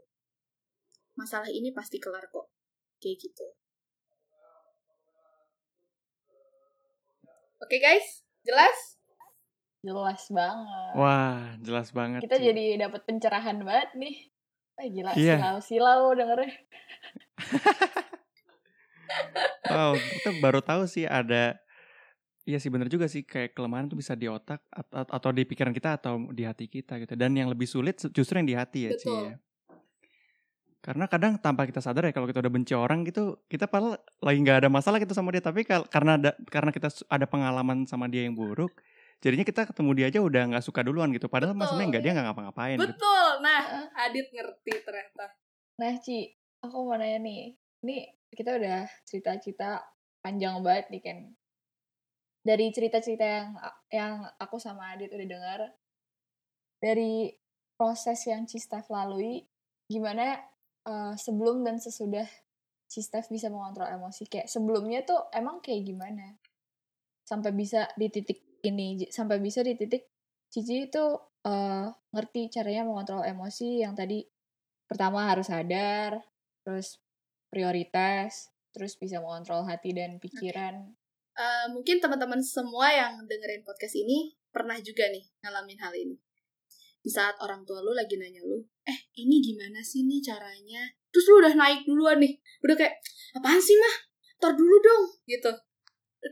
[1.17, 2.53] Masalah ini pasti kelar kok.
[3.01, 3.57] Kayak gitu
[7.61, 8.07] oke okay, guys
[8.45, 8.77] jelas
[9.85, 12.45] jelas banget wah jelas banget kita sih.
[12.51, 14.17] jadi dapat pencerahan banget nih
[14.77, 15.41] Eh gila, Iya.
[15.41, 16.53] silau-silau dengernya.
[19.73, 21.57] wow kita baru tahu sih ada
[22.47, 25.75] Iya sih bener juga sih kayak kelemahan tuh bisa di otak atau, atau di pikiran
[25.75, 28.95] kita atau di hati kita gitu dan yang lebih sulit justru yang di hati ya
[28.95, 29.19] Ci Betul.
[29.19, 29.33] ya.
[30.87, 34.39] Karena kadang tanpa kita sadar ya kalau kita udah benci orang gitu kita padahal lagi
[34.39, 38.23] nggak ada masalah gitu sama dia tapi karena ada karena kita ada pengalaman sama dia
[38.23, 38.71] yang buruk
[39.19, 41.59] jadinya kita ketemu dia aja udah nggak suka duluan gitu padahal Betul.
[41.59, 42.87] maksudnya nggak dia nggak ngapa-ngapain gitu.
[42.87, 43.61] betul nah
[43.99, 45.27] Adit ngerti ternyata
[45.77, 46.33] Nah, Ci,
[46.65, 47.53] aku mau nanya nih.
[47.85, 47.97] Ini
[48.33, 49.85] kita udah cerita-cerita
[50.25, 51.19] panjang banget nih, Ken.
[52.41, 53.47] Dari cerita-cerita yang
[53.93, 55.59] yang aku sama Adit udah dengar,
[56.81, 57.29] dari
[57.77, 59.45] proses yang Cistef lalui,
[59.85, 60.41] gimana
[60.87, 62.25] eh, sebelum dan sesudah
[62.87, 64.31] Cistef bisa mengontrol emosi?
[64.31, 66.39] Kayak sebelumnya tuh emang kayak gimana?
[67.27, 70.07] Sampai bisa di titik ini, sampai bisa di titik
[70.47, 71.05] Cici itu
[71.43, 74.23] eh, ngerti caranya mengontrol emosi yang tadi
[74.87, 76.23] pertama harus sadar,
[76.63, 77.03] terus
[77.51, 80.95] prioritas, terus bisa mengontrol hati dan pikiran.
[81.37, 86.15] Eh, mungkin teman-teman semua yang dengerin podcast ini pernah juga nih ngalamin hal ini.
[87.01, 90.83] Di saat orang tua lu lagi nanya lu, eh ini gimana sih nih caranya?
[91.13, 92.35] Terus lu udah naik duluan nih,
[92.65, 92.99] udah kayak
[93.37, 93.95] apaan sih mah?
[94.37, 95.51] Tar dulu dong, gitu.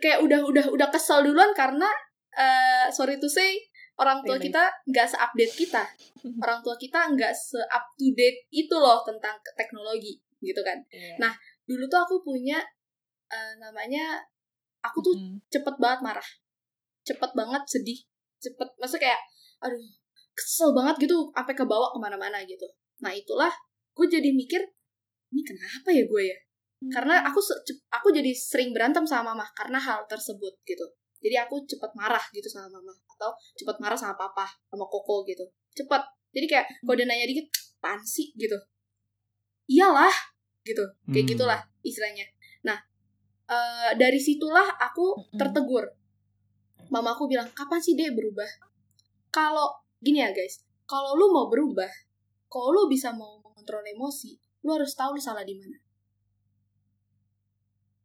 [0.04, 1.88] Kayak udah udah udah kesel duluan karena
[2.36, 3.56] eh sorry to say
[3.96, 5.84] orang tua kita nggak se-update kita.
[6.44, 10.76] Orang tua kita nggak se-up to date itu loh tentang teknologi, gitu kan.
[10.92, 11.16] Iya.
[11.22, 11.34] Nah,
[11.66, 12.62] Dulu tuh aku punya
[13.26, 14.22] eh, namanya
[14.86, 15.42] aku tuh Mm.
[15.50, 16.30] cepet banget marah
[17.02, 18.00] cepet banget sedih
[18.38, 19.22] cepet maksudnya kayak
[19.66, 19.82] aduh
[20.36, 22.68] kesel banget gitu sampai kebawa ke mana-mana gitu.
[23.02, 23.50] Nah itulah
[23.96, 24.62] gue jadi mikir
[25.32, 26.38] ini kenapa ya gue ya?
[26.92, 27.40] Karena aku
[27.90, 30.86] aku jadi sering berantem sama mama karena hal tersebut gitu.
[31.24, 35.42] Jadi aku cepet marah gitu sama mama atau cepet marah sama papa sama koko gitu.
[35.74, 36.04] Cepet.
[36.36, 37.48] Jadi kayak kalau dia nanya dikit
[37.80, 38.30] apaan sih?
[38.36, 38.60] gitu.
[39.66, 40.14] Iyalah
[40.62, 40.84] gitu.
[41.10, 41.32] Kayak Hmm.
[41.34, 42.26] gitulah istilahnya.
[42.68, 42.78] Nah
[43.46, 45.38] eh, dari situlah aku Mm-mm.
[45.40, 45.86] tertegur.
[46.92, 48.46] Mamaku bilang kapan sih deh berubah?
[49.34, 51.90] Kalau gini ya guys kalau lu mau berubah
[52.52, 55.78] kalau lu bisa mau mengontrol emosi lu harus tahu lu salah di mana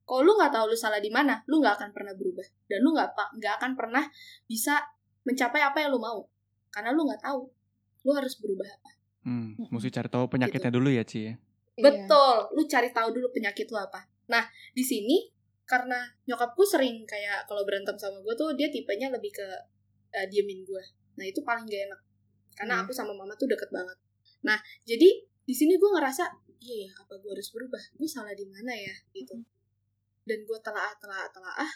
[0.05, 2.91] kalau lu nggak tahu lu salah di mana lu nggak akan pernah berubah dan lu
[2.95, 4.05] nggak nggak akan pernah
[4.47, 4.83] bisa
[5.23, 6.27] mencapai apa yang lu mau
[6.71, 7.47] karena lu nggak tahu
[8.07, 11.35] lu harus berubah apa Hmm, mesti cari tahu penyakitnya dulu ya Ci ya.
[11.77, 11.85] Iya.
[11.85, 14.01] Betul, lu cari tahu dulu penyakit lu apa.
[14.33, 15.29] Nah, di sini
[15.69, 19.47] karena nyokapku sering kayak kalau berantem sama gue tuh dia tipenya lebih ke
[20.17, 20.85] eh, diemin gue.
[21.21, 22.01] Nah, itu paling gak enak.
[22.57, 22.83] Karena Iya.
[22.89, 23.97] aku sama mama tuh deket banget.
[24.41, 24.57] Nah,
[24.89, 26.25] jadi di sini gue ngerasa,
[26.65, 27.83] iya ya, apa gue harus berubah?
[28.01, 28.95] Gue salah di mana ya?
[29.13, 29.37] Gitu.
[30.25, 31.73] Dan gue telah telah telah ah,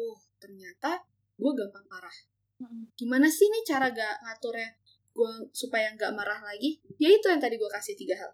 [0.00, 1.04] oh ternyata
[1.36, 2.16] gue gampang marah.
[2.56, 2.88] Mm-mm.
[2.96, 4.72] Gimana sih nih cara gak ngaturnya
[5.12, 6.80] gue supaya nggak marah lagi?
[6.96, 8.32] Ya itu yang tadi gue kasih tiga hal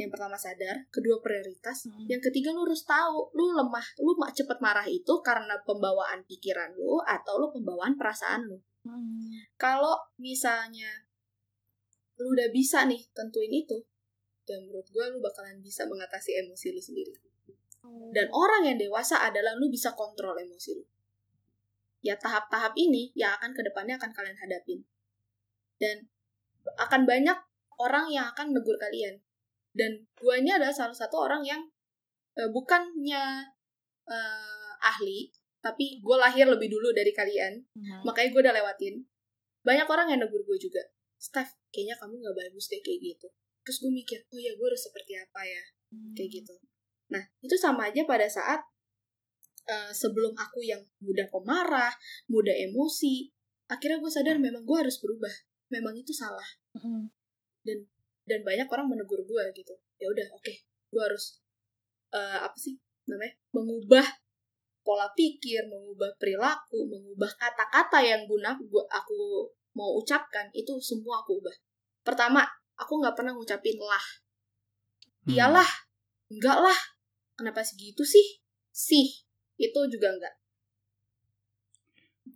[0.00, 2.08] yang pertama sadar, kedua prioritas, Mm.
[2.08, 6.96] yang ketiga lu harus tahu lu lemah, lu cepet marah itu karena pembawaan pikiran lu
[7.04, 8.58] atau lu pembawaan perasaan lu.
[8.82, 9.46] Mm.
[9.54, 11.06] Kalau misalnya
[12.18, 13.78] lu udah bisa nih tentuin itu,
[14.46, 17.14] dan menurut gue lu bakalan bisa mengatasi emosi lu sendiri.
[18.14, 20.84] Dan orang yang dewasa adalah lu bisa kontrol emosi lu.
[22.02, 24.86] Ya tahap-tahap ini yang akan ke depannya akan kalian hadapin.
[25.78, 26.06] Dan
[26.78, 27.38] akan banyak
[27.78, 29.18] orang yang akan negur kalian.
[29.74, 31.62] Dan guanya adalah salah satu orang yang
[32.38, 33.50] eh, bukannya
[34.06, 35.30] eh, ahli,
[35.62, 37.62] tapi gue lahir lebih dulu dari kalian.
[37.78, 38.02] Mm.
[38.02, 38.94] Makanya gue udah lewatin.
[39.62, 40.82] Banyak orang yang negur gue juga.
[41.22, 43.30] Steph, kayaknya kamu gak bagus deh kayak gitu.
[43.62, 45.62] Terus gue mikir, oh ya gue harus seperti apa ya
[46.18, 46.54] kayak gitu.
[47.14, 48.58] Nah, itu sama aja pada saat
[49.70, 51.94] eh, sebelum aku yang mudah pemarah,
[52.26, 53.30] mudah emosi,
[53.70, 55.30] akhirnya gue sadar memang gue harus berubah.
[55.70, 56.44] Memang itu salah
[56.76, 57.08] Mm-mm.
[58.26, 59.78] dan banyak orang menegur gue gitu.
[60.02, 60.52] Ya udah, oke,
[60.90, 61.38] gue harus
[62.10, 63.38] eh, apa sih namanya?
[63.54, 64.06] Mengubah
[64.82, 71.38] pola pikir, mengubah perilaku, mengubah kata-kata yang guna gua aku mau ucapkan itu semua aku
[71.38, 71.54] ubah.
[72.02, 72.42] Pertama,
[72.76, 74.04] aku nggak pernah ngucapin lah
[75.22, 75.38] Hmm.
[75.38, 75.70] iyalah
[76.34, 76.78] enggak lah
[77.38, 78.42] kenapa segitu sih
[78.74, 79.22] sih
[79.54, 80.34] itu juga enggak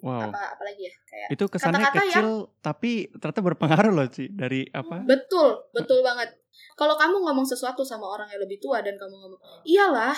[0.02, 0.30] Wow.
[0.30, 2.28] apa apalagi ya kayak Itu kesannya Kata-kata kecil
[2.58, 5.02] tapi ternyata berpengaruh loh Ci dari apa?
[5.02, 6.30] betul betul banget
[6.78, 10.14] kalau kamu ngomong sesuatu sama orang yang lebih tua dan kamu ngomong iyalah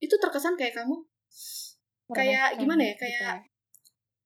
[0.00, 0.96] itu terkesan kayak kamu
[2.08, 3.36] Kayak gimana ya, gitu kayak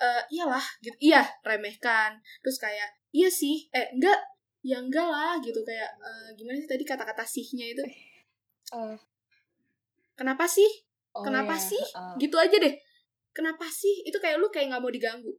[0.02, 2.18] eh iyalah gitu iya remehkan.
[2.42, 4.18] Terus kayak iya sih eh enggak
[4.62, 7.82] ya enggak lah gitu kayak eh, gimana sih tadi kata-kata sihnya itu?
[8.72, 8.96] Eh,
[10.14, 10.68] kenapa sih?
[11.12, 11.82] Oh kenapa iya, sih?
[11.82, 12.14] heeh.
[12.22, 12.74] gitu aja deh.
[13.34, 14.06] Kenapa sih?
[14.06, 15.32] Itu kayak lu kayak nggak mau diganggu.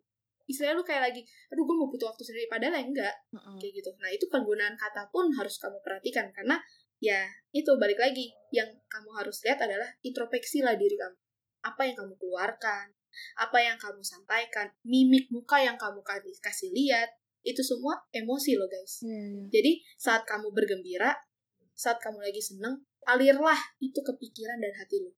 [0.44, 3.16] Istilahnya lu kayak lagi aduh gue mau butuh waktu sendiri padahal ya enggak.
[3.32, 3.56] Heeh.
[3.64, 3.90] kayak gitu.
[4.04, 6.60] Nah itu penggunaan kata pun harus kamu perhatikan karena
[7.00, 7.24] ya
[7.56, 11.23] itu balik lagi yang kamu harus lihat adalah introspeksi lah diri kamu
[11.64, 12.92] apa yang kamu keluarkan
[13.38, 16.02] apa yang kamu sampaikan mimik muka yang kamu
[16.42, 17.08] kasih lihat
[17.44, 19.48] itu semua emosi loh guys iya.
[19.52, 21.12] jadi saat kamu bergembira
[21.76, 25.12] saat kamu lagi seneng alirlah itu ke pikiran dan hati lu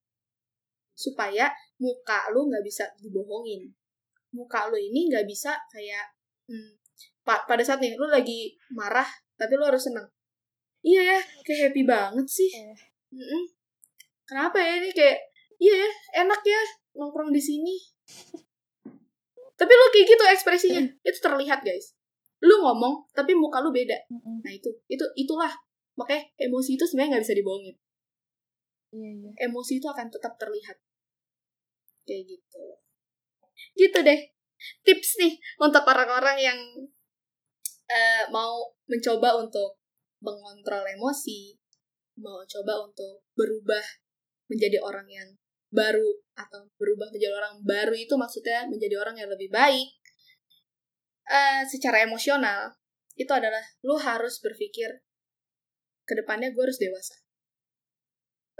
[0.96, 3.70] supaya muka lu nggak bisa dibohongin
[4.34, 6.04] muka lu ini nggak bisa kayak
[6.50, 6.72] hmm,
[7.22, 10.08] pa- pada saat nih lu lagi marah tapi lu harus seneng
[10.82, 12.74] iya ya kayak happy banget sih Iya.
[13.16, 13.44] Mm-mm.
[14.28, 15.20] kenapa ya ini kayak
[15.60, 15.90] iya ya
[16.26, 16.62] enak ya
[16.96, 17.76] nongkrong di sini
[19.56, 21.96] tapi lu kayak gitu ekspresinya itu terlihat guys
[22.44, 23.96] lu ngomong tapi muka lu beda.
[24.12, 25.50] Nah itu, itu itulah
[25.96, 27.76] makanya emosi itu sebenarnya nggak bisa dibohongin.
[28.92, 29.32] Iya, iya.
[29.50, 30.78] Emosi itu akan tetap terlihat.
[32.04, 32.64] Kayak gitu.
[33.74, 34.20] Gitu deh.
[34.86, 36.60] Tips nih untuk orang-orang yang
[37.90, 39.82] eh, mau mencoba untuk
[40.24, 41.54] mengontrol emosi,
[42.18, 43.84] mau coba untuk berubah
[44.50, 45.30] menjadi orang yang
[45.76, 46.10] baru
[46.40, 49.92] atau berubah menjadi orang baru itu maksudnya menjadi orang yang lebih baik
[51.28, 52.74] eh, secara emosional
[53.16, 55.04] itu adalah lu harus berpikir
[56.06, 57.16] ke depannya gue harus dewasa.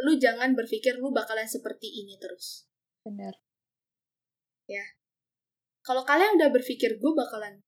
[0.04, 2.68] Lu jangan berpikir lu bakalan seperti ini terus.
[3.06, 3.36] Benar.
[5.86, 7.62] Kalau kalian udah berpikir gue bakalan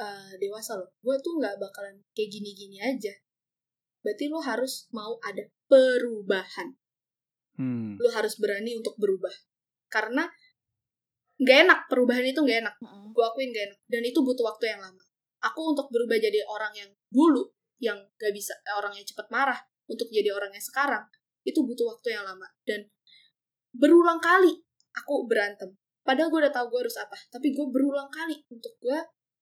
[0.00, 3.12] eh, dewasa loh, gue tuh nggak bakalan kayak gini-gini aja.
[4.00, 6.72] Berarti lu harus mau ada perubahan.
[7.58, 8.00] Hmm.
[8.00, 9.32] Lu harus berani untuk berubah.
[9.92, 10.24] Karena
[11.36, 12.76] nggak enak, perubahan itu nggak enak.
[12.80, 13.02] Heeh.
[13.12, 15.04] gue akuin gak enak dan itu butuh waktu yang lama
[15.44, 19.60] aku untuk berubah jadi orang yang dulu yang gak bisa eh, orang yang cepat marah
[19.86, 21.04] untuk jadi orang yang sekarang
[21.44, 22.88] itu butuh waktu yang lama dan
[23.74, 24.64] berulang kali
[24.96, 28.98] aku berantem padahal gue udah tahu gue harus apa tapi gue berulang kali untuk gue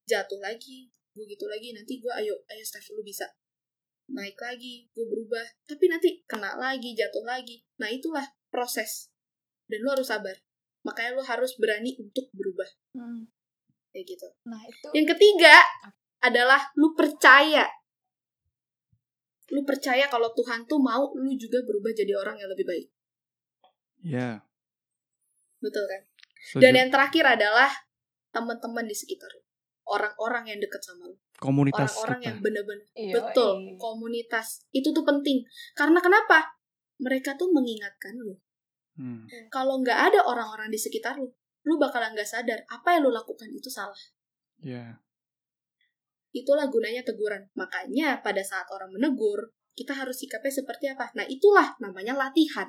[0.09, 3.29] jatuh lagi gue gitu lagi nanti gue ayo ayo Steph lu bisa
[4.11, 9.11] naik lagi gue berubah tapi nanti kena lagi jatuh lagi nah itulah proses
[9.71, 10.35] dan lu harus sabar
[10.83, 13.23] makanya lu harus berani untuk berubah Mm.
[13.95, 15.63] kayak gitu Nah, itu yang ketiga
[16.21, 17.65] adalah lu percaya.
[19.51, 22.87] Lu percaya kalau Tuhan tuh mau lu juga berubah jadi orang yang lebih baik.
[24.05, 24.47] Ya.
[25.59, 26.03] Betul kan?
[26.61, 27.69] Dan yang terakhir adalah
[28.31, 29.43] teman-teman di sekitar lu.
[29.91, 31.17] Orang-orang yang deket sama lu.
[31.41, 33.75] komunitas Orang-orang yang bener-bener Iya, betul, iya.
[33.81, 34.63] komunitas.
[34.71, 35.43] Itu tuh penting.
[35.75, 36.55] Karena kenapa?
[37.01, 38.37] Mereka tuh mengingatkan lu.
[38.95, 39.25] Hmm.
[39.49, 41.27] Kalau nggak ada orang-orang di sekitar lu,
[41.65, 43.97] lu bakalan nggak sadar apa yang lu lakukan itu salah.
[44.61, 45.01] Ya.
[46.31, 47.49] Itulah gunanya teguran.
[47.57, 51.09] Makanya pada saat orang menegur, kita harus sikapnya seperti apa?
[51.17, 52.69] Nah, itulah namanya latihan.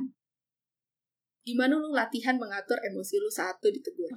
[1.43, 4.09] Gimana lu latihan mengatur emosi lu saat lu ditegur.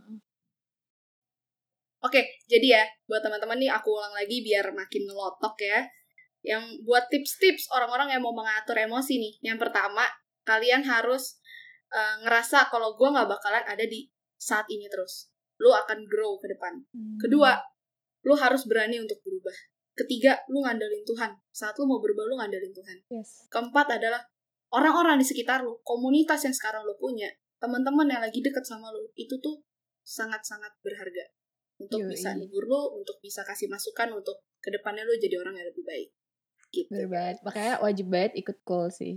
[2.04, 5.80] Oke, jadi ya, buat teman-teman nih aku ulang lagi biar makin ngelotok ya.
[6.44, 9.34] Yang buat tips-tips orang-orang yang mau mengatur emosi nih.
[9.40, 10.04] Yang pertama,
[10.44, 11.40] kalian harus
[11.88, 14.04] eh, ngerasa kalau gue nggak bakalan ada di
[14.36, 15.32] saat ini terus.
[15.56, 16.84] Lu akan grow ke depan.
[16.92, 17.16] Mm.
[17.16, 17.56] Kedua,
[18.28, 19.56] lu harus berani untuk berubah.
[19.96, 21.32] Ketiga, lu ngandelin Tuhan.
[21.54, 22.98] Saat lu mau berubah, lu ngandelin Tuhan.
[23.14, 23.48] Yes.
[23.48, 24.20] Keempat adalah
[24.74, 27.30] orang-orang di sekitar lu, komunitas yang sekarang lu punya,
[27.62, 29.62] teman-teman yang lagi deket sama lu, itu tuh
[30.02, 31.24] sangat-sangat berharga.
[31.84, 32.16] Untuk Yoi.
[32.16, 35.84] bisa negur lu, untuk bisa kasih masukan, untuk ke depannya lu jadi orang yang lebih
[35.84, 36.08] baik.
[36.72, 36.88] Gitu.
[36.88, 37.36] Bener banget.
[37.44, 39.14] Makanya wajib banget ikut call sih.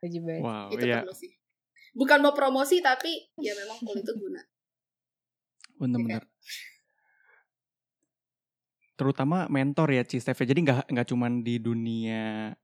[0.00, 0.42] Wajib banget.
[0.46, 1.02] Wow, Itu iya.
[1.02, 1.32] perlu sih.
[1.94, 4.42] Bukan mau promosi, tapi ya memang kul itu guna.
[5.82, 6.24] Bener-bener.
[8.94, 10.46] Terutama mentor ya Ci Steph.
[10.46, 12.54] Jadi nggak nggak cuman di dunia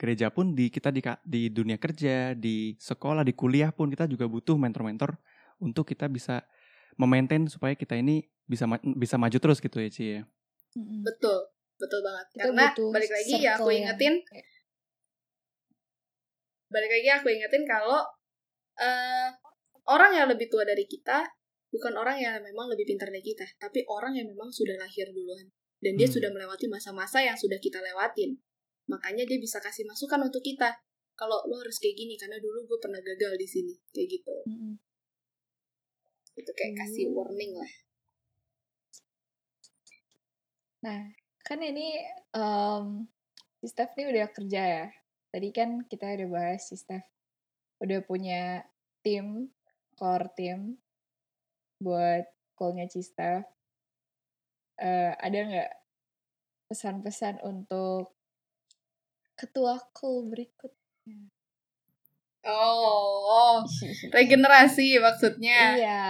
[0.00, 4.24] gereja pun di kita di di dunia kerja, di sekolah, di kuliah pun kita juga
[4.30, 5.18] butuh mentor-mentor
[5.60, 6.40] untuk kita bisa
[6.96, 10.22] memaintain supaya kita ini bisa ma- bisa maju terus gitu ya Ci ya.
[10.78, 11.38] Betul,
[11.76, 12.26] betul banget.
[12.32, 14.48] Kita Karena butuh balik lagi ya aku ingetin, kayak-
[16.70, 18.00] balik lagi aku ingetin kalau
[18.78, 19.28] eh,
[19.84, 21.26] orang yang lebih tua dari kita
[21.68, 25.46] bukan orang yang memang lebih pintar dari kita, tapi orang yang memang sudah lahir duluan
[25.78, 26.14] dan dia Hmm.
[26.16, 28.40] sudah melewati masa-masa yang sudah kita lewatin.
[28.88, 30.74] Makanya dia bisa kasih masukan untuk kita.
[31.14, 34.34] Kalau lo harus kayak gini karena dulu gue pernah gagal di sini, kayak gitu.
[34.48, 34.74] Mm-mm.
[36.38, 37.16] Itu kayak kasih Hmm.
[37.16, 37.72] warning lah.
[40.80, 41.00] Nah,
[41.44, 42.00] kan ini
[42.32, 43.04] em
[43.60, 44.86] si Steph nih udah kerja ya.
[45.30, 47.04] Tadi kan kita udah bahas si Steph
[47.80, 48.64] udah punya
[49.00, 49.48] tim,
[49.96, 50.76] core tim
[51.80, 53.44] buat call-nya Cistef.
[54.80, 55.72] Eh, ada nggak
[56.68, 58.16] pesan-pesan untuk
[59.36, 61.32] ketua call berikutnya?
[62.44, 63.60] Oh,
[64.16, 65.76] regenerasi maksudnya.
[65.76, 66.04] iya.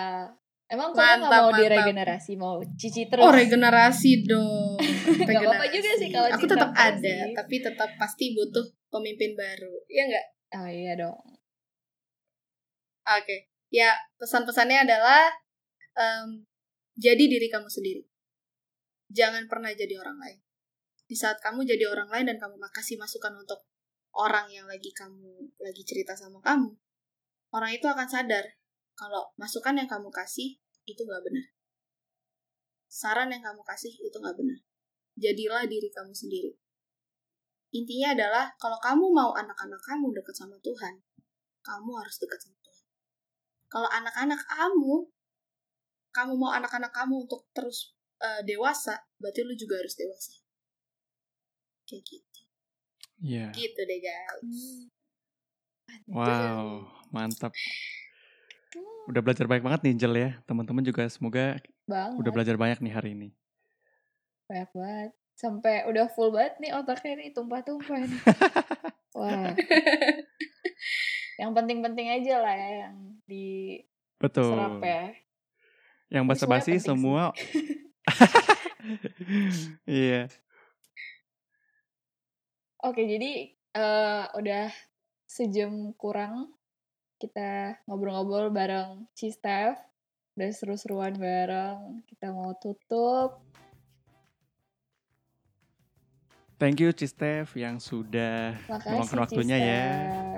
[0.70, 1.60] Emang kamu nggak mau mantap.
[1.66, 3.26] diregenerasi, mau cici terus?
[3.26, 4.78] Oh, regenerasi dong.
[5.26, 6.94] Nggak apa-apa juga sih kalau Aku tetap ada,
[7.26, 7.34] sih.
[7.34, 9.74] tapi tetap pasti butuh pemimpin baru.
[9.90, 10.26] Iya nggak?
[10.62, 11.18] Oh iya dong.
[13.02, 13.50] Oke.
[13.74, 15.30] Ya, pesan-pesannya adalah
[15.98, 16.46] em,
[16.94, 18.06] jadi diri kamu sendiri.
[19.10, 20.38] Jangan pernah jadi orang lain.
[21.06, 23.66] Di saat kamu jadi orang lain dan kamu makasih masukan untuk
[24.16, 26.74] orang yang lagi kamu lagi cerita sama kamu,
[27.54, 28.44] orang itu akan sadar
[28.98, 31.46] kalau masukan yang kamu kasih itu nggak benar.
[32.90, 34.58] Saran yang kamu kasih itu nggak benar.
[35.14, 36.52] Jadilah diri kamu sendiri.
[37.70, 40.98] Intinya adalah kalau kamu mau anak-anak kamu dekat sama Tuhan,
[41.62, 42.86] kamu harus dekat sama Tuhan.
[43.70, 45.06] Kalau anak-anak kamu,
[46.10, 50.34] kamu mau anak-anak kamu untuk terus eh, dewasa, berarti lu juga harus dewasa.
[51.86, 52.29] Kayak gitu.
[53.20, 53.52] Iya.
[53.52, 54.40] Gitu deh guys.
[54.40, 54.82] Hmm.
[56.10, 57.52] Wow, mantap.
[59.10, 60.30] Udah belajar banyak banget nih Jel ya.
[60.46, 62.16] Teman-teman juga semoga Banget.
[62.18, 63.28] udah belajar banyak nih hari ini.
[64.46, 65.10] Banyak banget.
[65.34, 68.22] Sampai udah full banget nih otaknya nih tumpah-tumpah nih.
[69.16, 69.52] Wah.
[71.40, 72.96] yang penting-penting aja lah ya yang
[73.26, 74.56] diserap Betul.
[74.84, 75.04] ya.
[76.10, 77.30] Yang basa-basi semua.
[79.86, 80.28] Iya.
[82.80, 84.72] Oke, jadi eh, udah
[85.28, 86.48] sejam kurang
[87.20, 89.76] kita ngobrol-ngobrol bareng Cistef.
[90.32, 92.00] Udah seru-seruan bareng.
[92.08, 93.44] Kita mau tutup.
[96.56, 99.84] Thank you Cistef yang sudah meluangkan waktunya ya.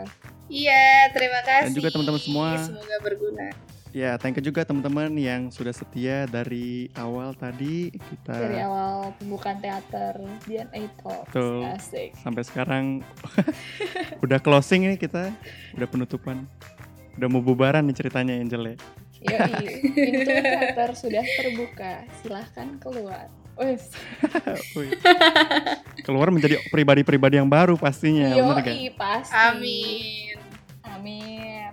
[0.02, 0.08] Cistef.
[0.50, 1.66] Iya, terima kasih.
[1.70, 2.48] Dan juga teman-teman semua.
[2.58, 3.71] Semoga berguna.
[3.92, 9.60] Ya, thank you juga teman-teman yang sudah setia dari awal tadi kita Dari awal pembukaan
[9.60, 10.16] teater
[10.48, 11.28] DNA Talks.
[11.28, 11.60] Betul.
[11.68, 12.16] Asik.
[12.24, 12.84] sampai sekarang
[14.24, 15.28] udah closing nih kita,
[15.76, 16.48] udah penutupan.
[17.20, 18.76] Udah mau bubaran nih ceritanya Angel ya.
[19.28, 22.08] Yoi, pintu teater sudah terbuka.
[22.24, 23.28] Silahkan keluar.
[23.60, 23.92] Wes.
[26.08, 28.72] Keluar menjadi pribadi-pribadi yang baru pastinya, bener kan?
[28.72, 29.36] Yoi, pasti.
[29.36, 30.36] Amin.
[30.88, 31.68] Amin.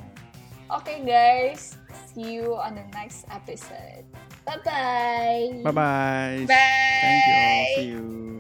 [0.70, 1.82] Oke guys,
[2.14, 4.05] see you on the next episode.
[4.45, 5.62] Bye bye.
[5.64, 6.45] Bye bye.
[6.47, 6.55] Bye.
[7.01, 7.66] Thank you all.
[7.76, 8.38] See you.